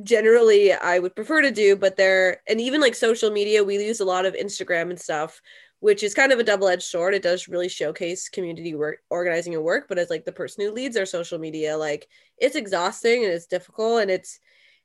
[0.02, 4.00] generally I would prefer to do, but they're, and even like social media, we use
[4.00, 5.42] a lot of Instagram and stuff,
[5.80, 7.14] which is kind of a double edged sword.
[7.14, 10.72] It does really showcase community work, organizing and work, but as like the person who
[10.72, 12.08] leads our social media, like
[12.38, 14.38] it's exhausting and it's difficult and it's,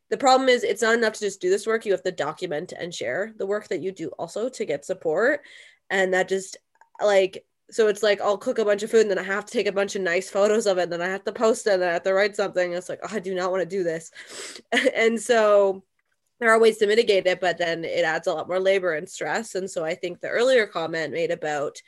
[0.10, 2.74] the problem is it's not enough to just do this work you have to document
[2.78, 5.42] and share the work that you do also to get support
[5.90, 6.58] and that just
[7.02, 9.52] like so it's like I'll cook a bunch of food and then I have to
[9.52, 11.74] take a bunch of nice photos of it and then I have to post it
[11.74, 12.72] and I have to write something.
[12.72, 14.12] It's like, oh, I do not want to do this.
[14.96, 15.84] and so
[16.40, 19.10] there are ways to mitigate it, but then it adds a lot more labor and
[19.10, 19.56] stress.
[19.56, 21.82] And so I think the earlier comment made about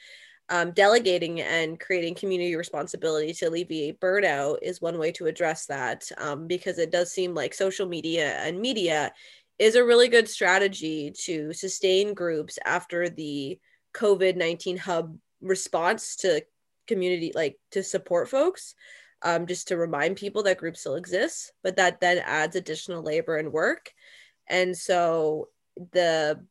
[0.50, 6.10] um, delegating and creating community responsibility to alleviate burnout is one way to address that
[6.18, 9.12] um, because it does seem like social media and media
[9.60, 13.60] is a really good strategy to sustain groups after the
[13.94, 16.42] COVID 19 hub response to
[16.88, 18.74] community, like to support folks,
[19.22, 23.38] um, just to remind people that groups still exist, but that then adds additional labor
[23.38, 23.92] and work.
[24.48, 25.50] And so
[25.92, 26.44] the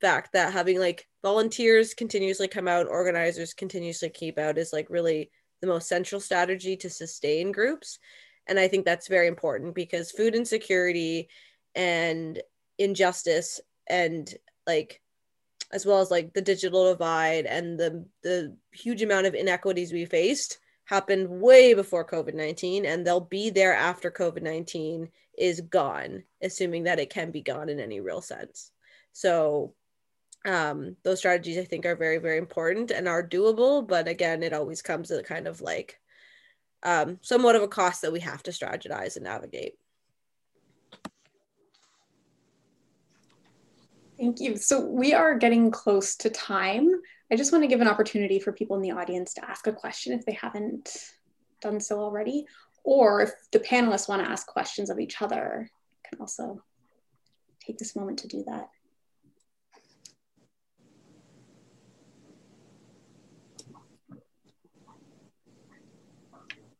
[0.00, 5.30] fact that having like volunteers continuously come out, organizers continuously keep out is like really
[5.60, 7.98] the most central strategy to sustain groups.
[8.46, 11.28] And I think that's very important because food insecurity
[11.74, 12.40] and
[12.78, 14.32] injustice and
[14.66, 15.00] like
[15.72, 20.04] as well as like the digital divide and the the huge amount of inequities we
[20.04, 27.00] faced happened way before COVID-19 and they'll be there after COVID-19 is gone, assuming that
[27.00, 28.70] it can be gone in any real sense.
[29.12, 29.74] So
[30.46, 33.86] um, those strategies I think are very, very important and are doable.
[33.86, 35.98] But again, it always comes at a kind of like
[36.82, 39.74] um, somewhat of a cost that we have to strategize and navigate.
[44.18, 44.56] Thank you.
[44.56, 46.90] So we are getting close to time.
[47.30, 49.72] I just want to give an opportunity for people in the audience to ask a
[49.72, 51.12] question if they haven't
[51.60, 52.46] done so already,
[52.84, 55.68] or if the panelists want to ask questions of each other,
[56.08, 56.62] can also
[57.60, 58.68] take this moment to do that.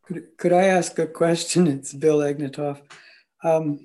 [0.07, 1.67] Could, could I ask a question?
[1.79, 2.81] It's Bill Agnatoff.
[3.43, 3.81] Um,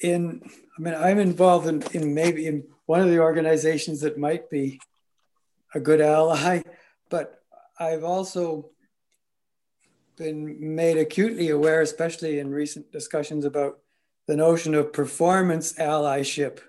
[0.00, 0.42] in,
[0.76, 4.80] I mean, I'm involved in, in maybe in one of the organizations that might be
[5.74, 6.62] a good ally,
[7.08, 7.42] but
[7.78, 8.70] I've also
[10.16, 13.78] been made acutely aware, especially in recent discussions about
[14.26, 16.60] the notion of performance allyship,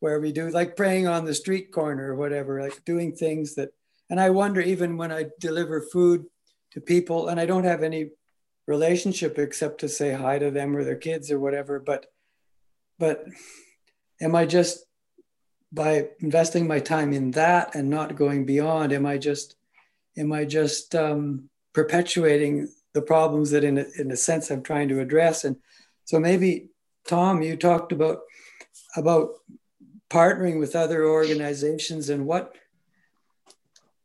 [0.00, 3.70] where we do like praying on the street corner or whatever, like doing things that,
[4.08, 6.24] and I wonder even when I deliver food
[6.72, 8.10] to people and i don't have any
[8.66, 12.06] relationship except to say hi to them or their kids or whatever but
[12.98, 13.24] but
[14.20, 14.84] am i just
[15.72, 19.56] by investing my time in that and not going beyond am i just
[20.16, 24.88] am i just um, perpetuating the problems that in a, in a sense i'm trying
[24.88, 25.44] to address?
[25.44, 25.56] And
[26.04, 26.68] so maybe
[27.06, 28.20] tom you talked about
[28.96, 29.30] about
[30.10, 32.54] partnering with other organizations and what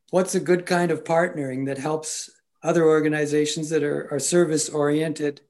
[0.09, 2.29] what's a good kind of partnering that helps
[2.63, 5.41] other organizations that are, are service oriented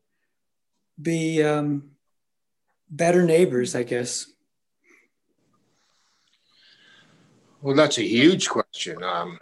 [1.01, 1.91] be um,
[2.89, 4.27] better neighbors, I guess?
[7.61, 9.03] Well, that's a huge question.
[9.03, 9.39] Um,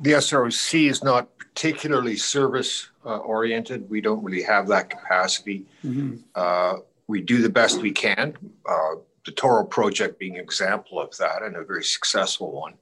[0.00, 3.88] the SROC is not particularly service uh, oriented.
[3.90, 5.66] We don't really have that capacity.
[5.84, 6.16] Mm-hmm.
[6.34, 6.76] Uh,
[7.06, 8.36] we do the best we can.
[8.68, 8.96] Uh,
[9.26, 12.74] the Toro project being an example of that and a very successful one.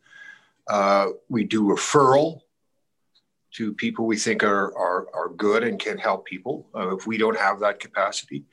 [0.68, 2.41] Uh, we do referral
[3.56, 7.18] to people we think are, are, are good and can help people uh, if we
[7.18, 8.44] don't have that capacity.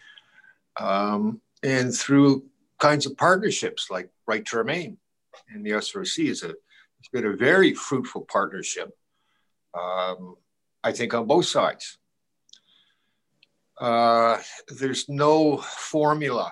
[0.80, 2.46] Um, and through
[2.80, 4.98] kinds of partnerships like Right to Remain
[5.50, 6.50] and the SRC is a,
[7.00, 8.96] it's been a very fruitful partnership,
[9.74, 10.36] um,
[10.84, 11.98] I think, on both sides.
[13.80, 14.38] Uh,
[14.80, 16.52] there's no formula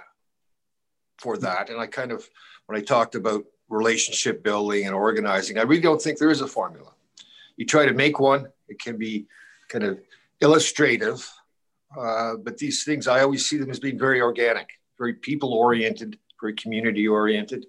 [1.18, 1.69] for that.
[1.69, 2.28] And I kind of,
[2.68, 6.48] when I talked about relationship building and organizing, I really don't think there is a
[6.48, 6.94] formula.
[7.58, 9.28] You try to make one, it can be
[9.70, 10.00] kind of
[10.42, 11.28] illustrative,
[11.98, 16.18] uh, but these things, I always see them as being very organic, very people oriented,
[16.40, 17.66] very community oriented.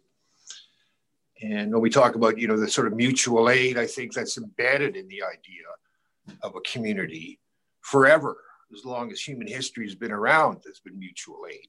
[1.41, 4.39] And when we talk about, you know, the sort of mutual aid, I think that's
[4.39, 7.39] embedded in the idea of a community
[7.81, 8.37] forever.
[8.77, 11.69] As long as human history has been around, there's been mutual aid,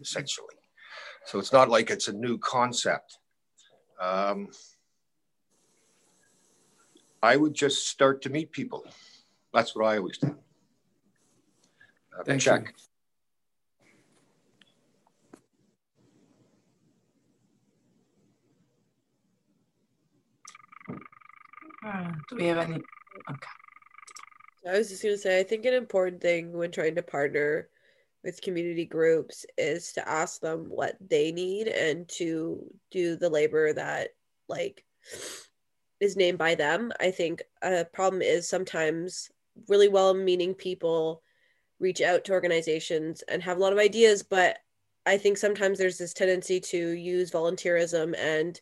[0.00, 0.54] essentially.
[1.26, 3.18] So it's not like it's a new concept.
[4.00, 4.48] Um,
[7.22, 8.84] I would just start to meet people.
[9.52, 10.36] That's what I always do.
[12.18, 12.74] Uh, Thank check.
[20.88, 20.96] you.
[21.86, 22.74] Uh, do we have any?
[23.30, 23.48] Okay.
[24.68, 27.68] I was just going to say, I think an important thing when trying to partner
[28.22, 33.72] with community groups is to ask them what they need and to do the labor
[33.72, 34.10] that,
[34.48, 34.84] like,
[36.00, 36.92] is named by them.
[37.00, 39.30] I think a problem is sometimes
[39.68, 41.22] really well meaning people
[41.78, 44.58] reach out to organizations and have a lot of ideas, but
[45.06, 48.60] I think sometimes there's this tendency to use volunteerism and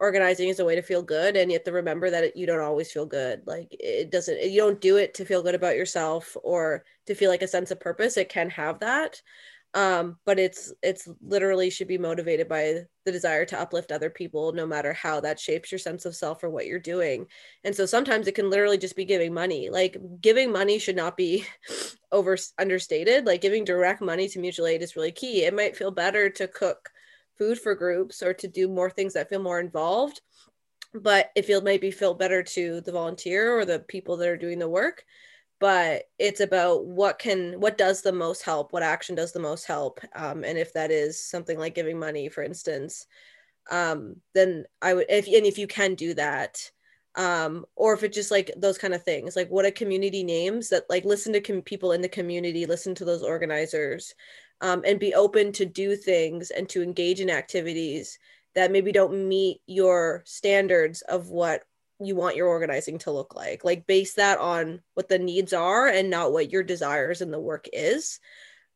[0.00, 2.92] organizing as a way to feel good and yet to remember that you don't always
[2.92, 6.84] feel good like it doesn't you don't do it to feel good about yourself or
[7.06, 9.20] to feel like a sense of purpose it can have that
[9.74, 14.52] um, but it's it's literally should be motivated by the desire to uplift other people
[14.52, 17.26] no matter how that shapes your sense of self or what you're doing.
[17.64, 19.68] And so sometimes it can literally just be giving money.
[19.70, 21.44] Like giving money should not be
[22.12, 23.26] over understated.
[23.26, 25.44] Like giving direct money to mutual aid is really key.
[25.44, 26.88] It might feel better to cook
[27.36, 30.20] food for groups or to do more things that feel more involved
[30.94, 34.58] but it feel maybe feel better to the volunteer or the people that are doing
[34.58, 35.04] the work
[35.60, 39.64] but it's about what can what does the most help what action does the most
[39.64, 43.06] help um, and if that is something like giving money for instance
[43.70, 46.70] um, then i would if and if you can do that
[47.14, 50.68] um, or if it's just like those kind of things like what a community names
[50.68, 54.14] that like listen to com- people in the community listen to those organizers
[54.60, 58.18] um, and be open to do things and to engage in activities
[58.54, 61.62] that maybe don't meet your standards of what
[62.00, 65.88] you want your organizing to look like like base that on what the needs are
[65.88, 68.20] and not what your desires in the work is.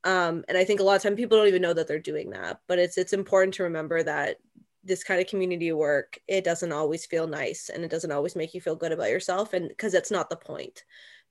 [0.05, 2.31] Um, and i think a lot of time people don't even know that they're doing
[2.31, 4.39] that but it's it's important to remember that
[4.85, 8.53] this kind of community work it doesn't always feel nice and it doesn't always make
[8.53, 10.85] you feel good about yourself and because that's not the point.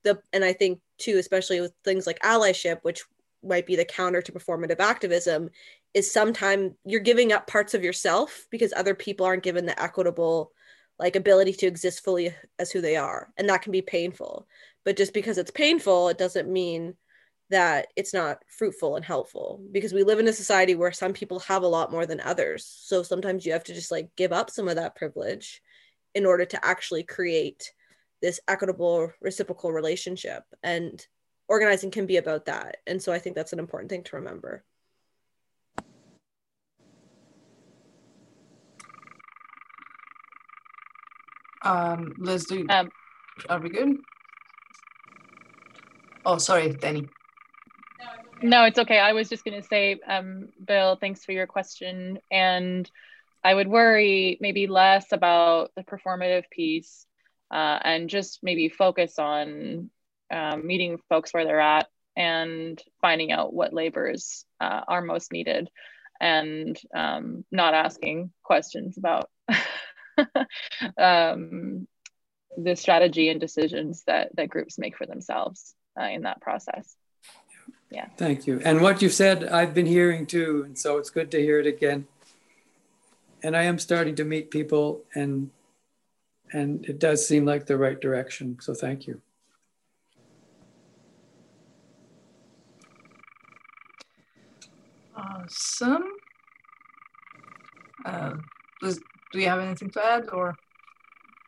[0.04, 3.04] The and i think too especially with things like allyship which
[3.44, 5.50] might be the counter to performative activism
[5.94, 10.52] is sometimes you're giving up parts of yourself because other people aren't given the equitable
[11.02, 14.46] like ability to exist fully as who they are and that can be painful
[14.84, 16.94] but just because it's painful it doesn't mean
[17.50, 21.40] that it's not fruitful and helpful because we live in a society where some people
[21.40, 24.48] have a lot more than others so sometimes you have to just like give up
[24.48, 25.60] some of that privilege
[26.14, 27.72] in order to actually create
[28.22, 31.06] this equitable reciprocal relationship and
[31.48, 32.78] organizing can be about that.
[32.86, 34.64] And so I think that's an important thing to remember.
[41.64, 42.90] Um, Liz, do Um,
[43.48, 43.96] are we good?
[46.24, 47.08] Oh, sorry, Danny.
[48.42, 48.98] No, it's okay.
[48.98, 52.18] I was just going to say, um, Bill, thanks for your question.
[52.30, 52.90] And
[53.44, 57.06] I would worry maybe less about the performative piece
[57.50, 59.90] uh, and just maybe focus on
[60.30, 65.70] um, meeting folks where they're at and finding out what labors uh, are most needed
[66.20, 69.28] and um, not asking questions about
[70.98, 71.86] um,
[72.56, 76.96] the strategy and decisions that, that groups make for themselves uh, in that process.
[77.90, 78.06] Yeah.
[78.16, 78.60] Thank you.
[78.64, 80.62] And what you've said, I've been hearing too.
[80.64, 82.06] And so it's good to hear it again.
[83.42, 85.50] And I am starting to meet people and
[86.54, 88.58] and it does seem like the right direction.
[88.60, 89.22] So thank you.
[95.16, 96.04] Awesome.
[98.04, 98.34] Uh,
[98.82, 99.00] does,
[99.32, 100.56] do you have anything to add or?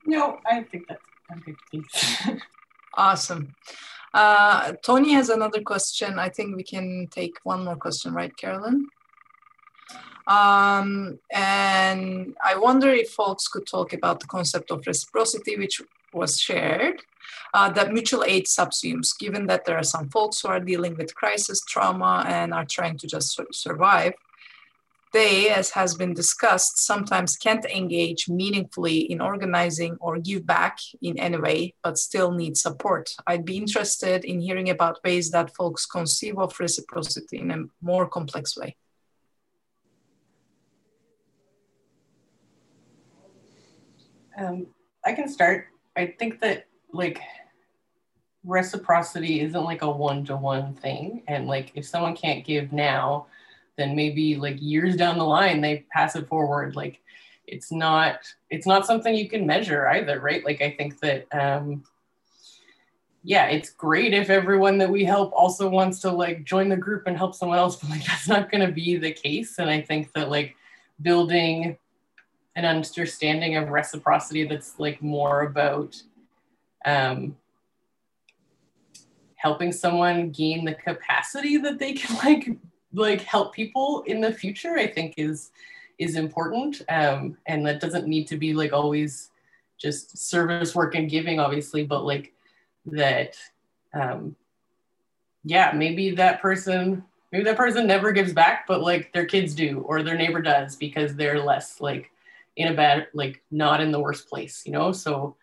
[0.07, 1.03] No, I think that's.
[1.71, 2.23] Thanks.
[2.97, 3.55] Awesome.
[4.13, 6.19] Uh, Tony has another question.
[6.21, 8.87] I think we can take one more question, right, Carolyn?
[10.29, 15.83] Um, and I wonder if folks could talk about the concept of reciprocity, which
[16.13, 17.03] was shared.
[17.55, 21.15] uh, that mutual aid subsumes, given that there are some folks who are dealing with
[21.15, 24.15] crisis trauma and are trying to just survive.
[25.15, 31.17] They, as has been discussed, sometimes can't engage meaningfully in organizing or give back in
[31.21, 33.15] any way, but still need support.
[33.25, 38.09] I'd be interested in hearing about ways that folks conceive of reciprocity in a more
[38.09, 38.75] complex way.
[44.37, 44.67] Um,
[45.05, 45.69] I can start.
[45.95, 47.21] I think that like
[48.43, 51.23] reciprocity isn't like a one to one thing.
[51.29, 53.29] And like if someone can't give now,
[53.77, 56.77] then maybe like years down the line they pass it forward.
[56.77, 57.01] Like
[57.47, 58.21] it's not
[58.51, 60.45] it's not something you can measure either, right?
[60.45, 61.85] Like I think that um
[63.27, 67.07] yeah, it's great if everyone that we help also wants to like join the group
[67.07, 69.59] and help someone else, but like that's not gonna be the case.
[69.59, 70.57] And I think that like
[71.03, 71.79] building
[72.57, 76.01] an understanding of reciprocity that's like more about
[76.85, 77.37] um,
[79.37, 82.57] helping someone gain the capacity that they can like
[82.95, 85.51] like help people in the future i think is
[85.99, 86.83] is important.
[86.89, 89.31] Um, and that doesn't need to be like always
[89.79, 92.33] just service work and giving obviously but like
[92.87, 93.37] that
[93.93, 94.37] um,
[95.45, 99.81] yeah maybe that person maybe that person never gives back but like their kids do
[99.81, 102.11] or their neighbor does because they're less like
[102.57, 104.93] in a bad like not in the worst place you know?
[104.93, 105.37] So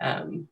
[0.00, 0.48] um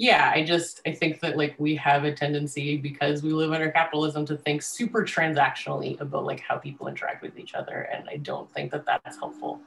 [0.00, 3.70] yeah i just i think that like we have a tendency because we live under
[3.70, 8.16] capitalism to think super transactionally about like how people interact with each other and i
[8.16, 9.60] don't think that that's helpful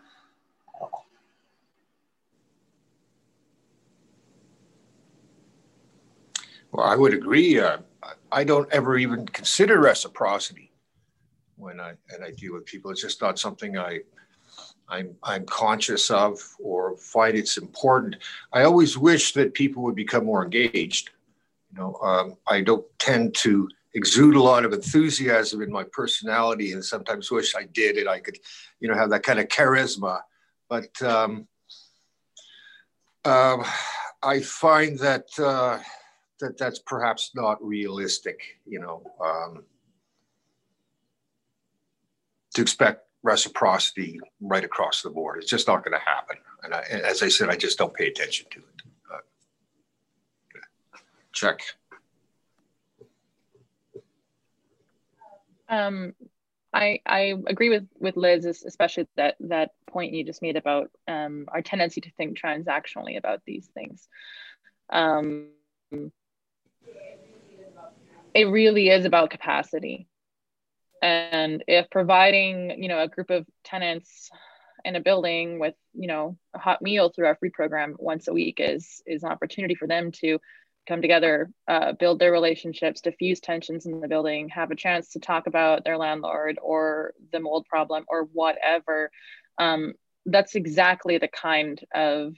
[0.75, 1.05] at all.
[6.71, 7.77] Well i would agree uh,
[8.31, 10.71] i don't ever even consider reciprocity
[11.57, 12.89] when i and i deal with people.
[12.89, 13.99] It's just not something i
[14.89, 18.17] I'm, I'm conscious of or find it's important.
[18.51, 21.09] I always wish that people would become more engaged.
[21.71, 26.73] You know, um, I don't tend to exude a lot of enthusiasm in my personality
[26.73, 28.37] and sometimes wish I did and I could,
[28.79, 30.21] you know, have that kind of charisma.
[30.69, 31.47] But um,
[33.23, 33.63] uh,
[34.21, 35.79] I find that, uh,
[36.39, 39.63] that that's perhaps not realistic, you know, um,
[42.55, 45.39] to expect reciprocity right across the board.
[45.41, 46.37] It's just not going to happen.
[46.63, 48.81] And, I, as I said, I just don't pay attention to it.
[49.11, 49.17] Uh,
[51.31, 51.61] check.
[55.69, 56.13] Um,
[56.73, 61.45] I, I agree with with Liz, especially that that point you just made about um,
[61.47, 64.07] our tendency to think transactionally about these things.
[64.89, 65.49] Um,
[68.33, 70.07] it really is about capacity
[71.03, 74.31] and if providing you know a group of tenants
[74.85, 78.33] in a building with you know a hot meal through our free program once a
[78.33, 80.39] week is is an opportunity for them to
[80.87, 85.19] come together uh, build their relationships diffuse tensions in the building have a chance to
[85.19, 89.11] talk about their landlord or the mold problem or whatever
[89.59, 89.93] um,
[90.25, 92.33] that's exactly the kind of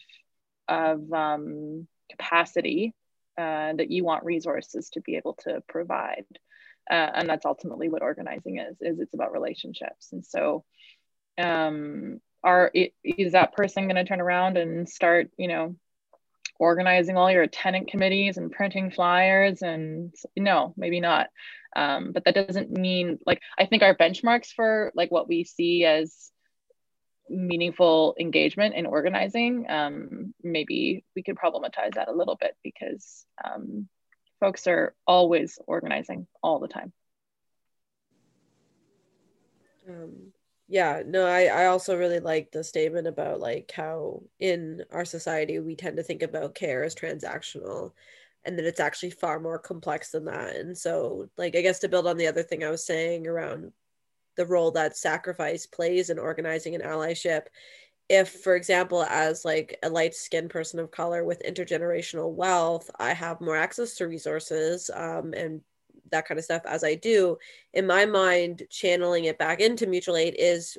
[0.67, 2.93] of um, capacity
[3.37, 6.25] uh, that you want resources to be able to provide
[6.89, 10.09] uh, and that's ultimately what organizing is is it's about relationships.
[10.11, 10.63] And so
[11.37, 12.71] um are
[13.03, 15.75] is that person going to turn around and start you know
[16.57, 21.27] organizing all your tenant committees and printing flyers and no maybe not.
[21.75, 25.83] Um, but that doesn't mean like i think our benchmarks for like what we see
[25.83, 26.31] as
[27.29, 33.89] meaningful engagement in organizing um, maybe we could problematize that a little bit because um,
[34.45, 36.93] folks are always organizing all the time.
[39.89, 40.33] Um,
[40.67, 45.57] yeah, no, I, I also really like the statement about like how in our society
[45.57, 47.93] we tend to think about care as transactional
[48.45, 50.55] and that it's actually far more complex than that.
[50.57, 53.71] And so, like, I guess to build on the other thing I was saying around
[54.37, 57.45] the role that sacrifice plays in organizing an allyship
[58.09, 63.13] if for example as like a light skinned person of color with intergenerational wealth i
[63.13, 65.61] have more access to resources um, and
[66.11, 67.37] that kind of stuff as i do
[67.73, 70.77] in my mind channeling it back into mutual aid is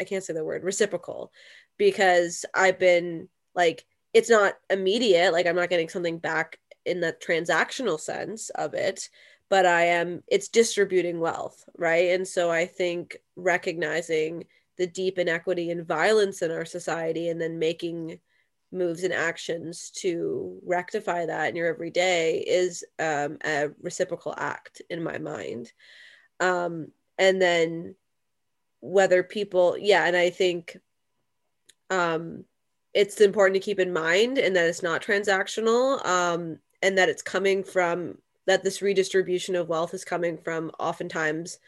[0.00, 1.30] i can't say the word reciprocal
[1.76, 3.84] because i've been like
[4.14, 9.10] it's not immediate like i'm not getting something back in the transactional sense of it
[9.50, 12.12] but i am it's distributing wealth right?
[12.12, 14.44] And so i think recognizing
[14.78, 18.18] the deep inequity and violence in our society and then making
[18.72, 25.02] moves and actions to rectify that in your everyday is um, a reciprocal act in
[25.02, 25.72] my mind.
[26.40, 26.88] Um,
[27.18, 27.94] and then
[28.80, 30.76] whether people yeah and i think
[31.88, 32.44] um,
[32.94, 37.22] it's important to keep in mind and that it's not transactional um, and that it's
[37.22, 41.58] coming from that this redistribution of wealth is coming from oftentimes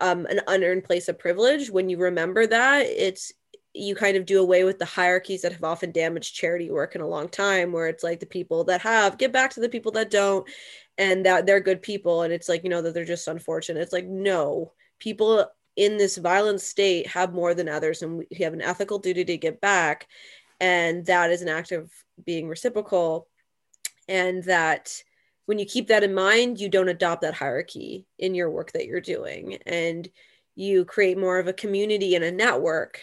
[0.00, 1.70] um, an unearned place of privilege.
[1.70, 3.32] When you remember that it's
[3.74, 7.02] you kind of do away with the hierarchies that have often damaged charity work in
[7.02, 9.92] a long time where it's like the people that have give back to the people
[9.92, 10.48] that don't
[10.96, 12.22] and that they're good people.
[12.22, 13.80] And it's like you know that they're just unfortunate.
[13.80, 15.46] It's like no people
[15.76, 19.36] in this violent state have more than others and we have an ethical duty to
[19.36, 20.08] give back.
[20.58, 21.92] And that is an act of
[22.24, 23.28] being reciprocal
[24.08, 25.02] and that
[25.46, 28.86] when you keep that in mind you don't adopt that hierarchy in your work that
[28.86, 29.58] you're doing.
[29.66, 30.08] And
[30.54, 33.00] you create more of a community and a network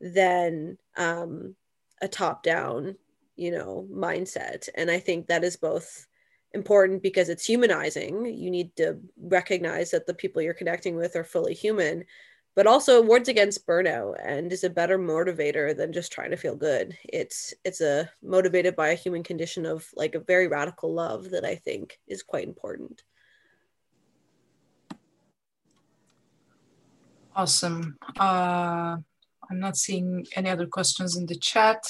[0.00, 1.54] than um,
[2.02, 2.96] a top down
[3.36, 4.68] you know mindset.
[4.74, 6.06] And i think that is both
[6.54, 8.24] important because it's humanizing.
[8.24, 12.04] You need to recognize that the people you're connecting with are fully human
[12.54, 16.54] but also wards against burnout and is a better motivator than just trying to feel
[16.54, 16.96] good.
[17.04, 21.44] It's it's a motivated by a human condition of like a very radical love that
[21.44, 23.02] i think is quite important.
[27.36, 27.96] Awesome.
[28.18, 28.96] Uh,
[29.50, 31.84] i'm not seeing any other questions in the chat.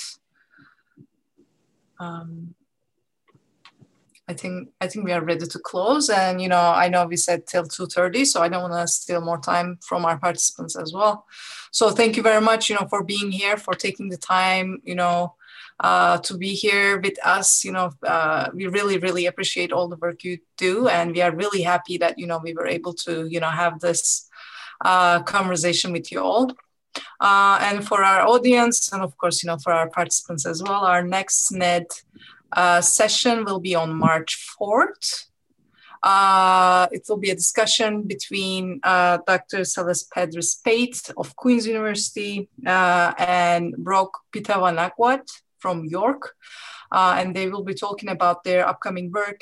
[2.00, 2.54] Um,
[4.26, 6.08] I think I think we are ready to close.
[6.08, 9.20] And you know, I know we said till 2:30, so I don't want to steal
[9.20, 11.26] more time from our participants as well.
[11.72, 14.94] So thank you very much, you know, for being here, for taking the time, you
[14.94, 15.34] know,
[15.80, 17.64] uh, to be here with us.
[17.64, 21.34] You know, uh, we really, really appreciate all the work you do, and we are
[21.34, 24.28] really happy that you know we were able to, you know, have this
[24.84, 26.50] uh, conversation with you all.
[27.20, 30.84] Uh, and for our audience, and of course, you know, for our participants as well,
[30.84, 31.86] our next SNID
[32.54, 35.26] uh, session will be on March 4th.
[36.02, 39.64] Uh, it will be a discussion between uh, Dr.
[39.64, 45.22] Celeste Pedri-Spade of Queen's University uh, and Brock Pitawanakwat
[45.58, 46.34] from York.
[46.92, 49.40] Uh, and they will be talking about their upcoming work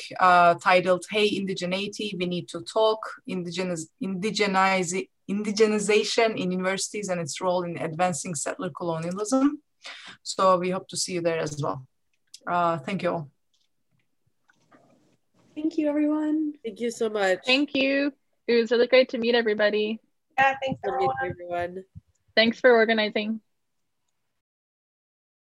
[0.62, 7.76] titled Hey Indigeneity, We Need to Talk, Indigenous, Indigenization in Universities and its Role in
[7.76, 9.60] Advancing Settler Colonialism.
[10.22, 11.86] So we hope to see you there as well.
[12.46, 13.30] Uh, thank you all.
[15.54, 16.54] Thank you, everyone.
[16.64, 17.40] Thank you so much.
[17.44, 18.12] Thank you.
[18.48, 20.00] It was really great to meet everybody.
[20.38, 21.14] Yeah, thanks everyone.
[21.22, 21.84] everyone.
[22.34, 23.40] Thanks for organizing.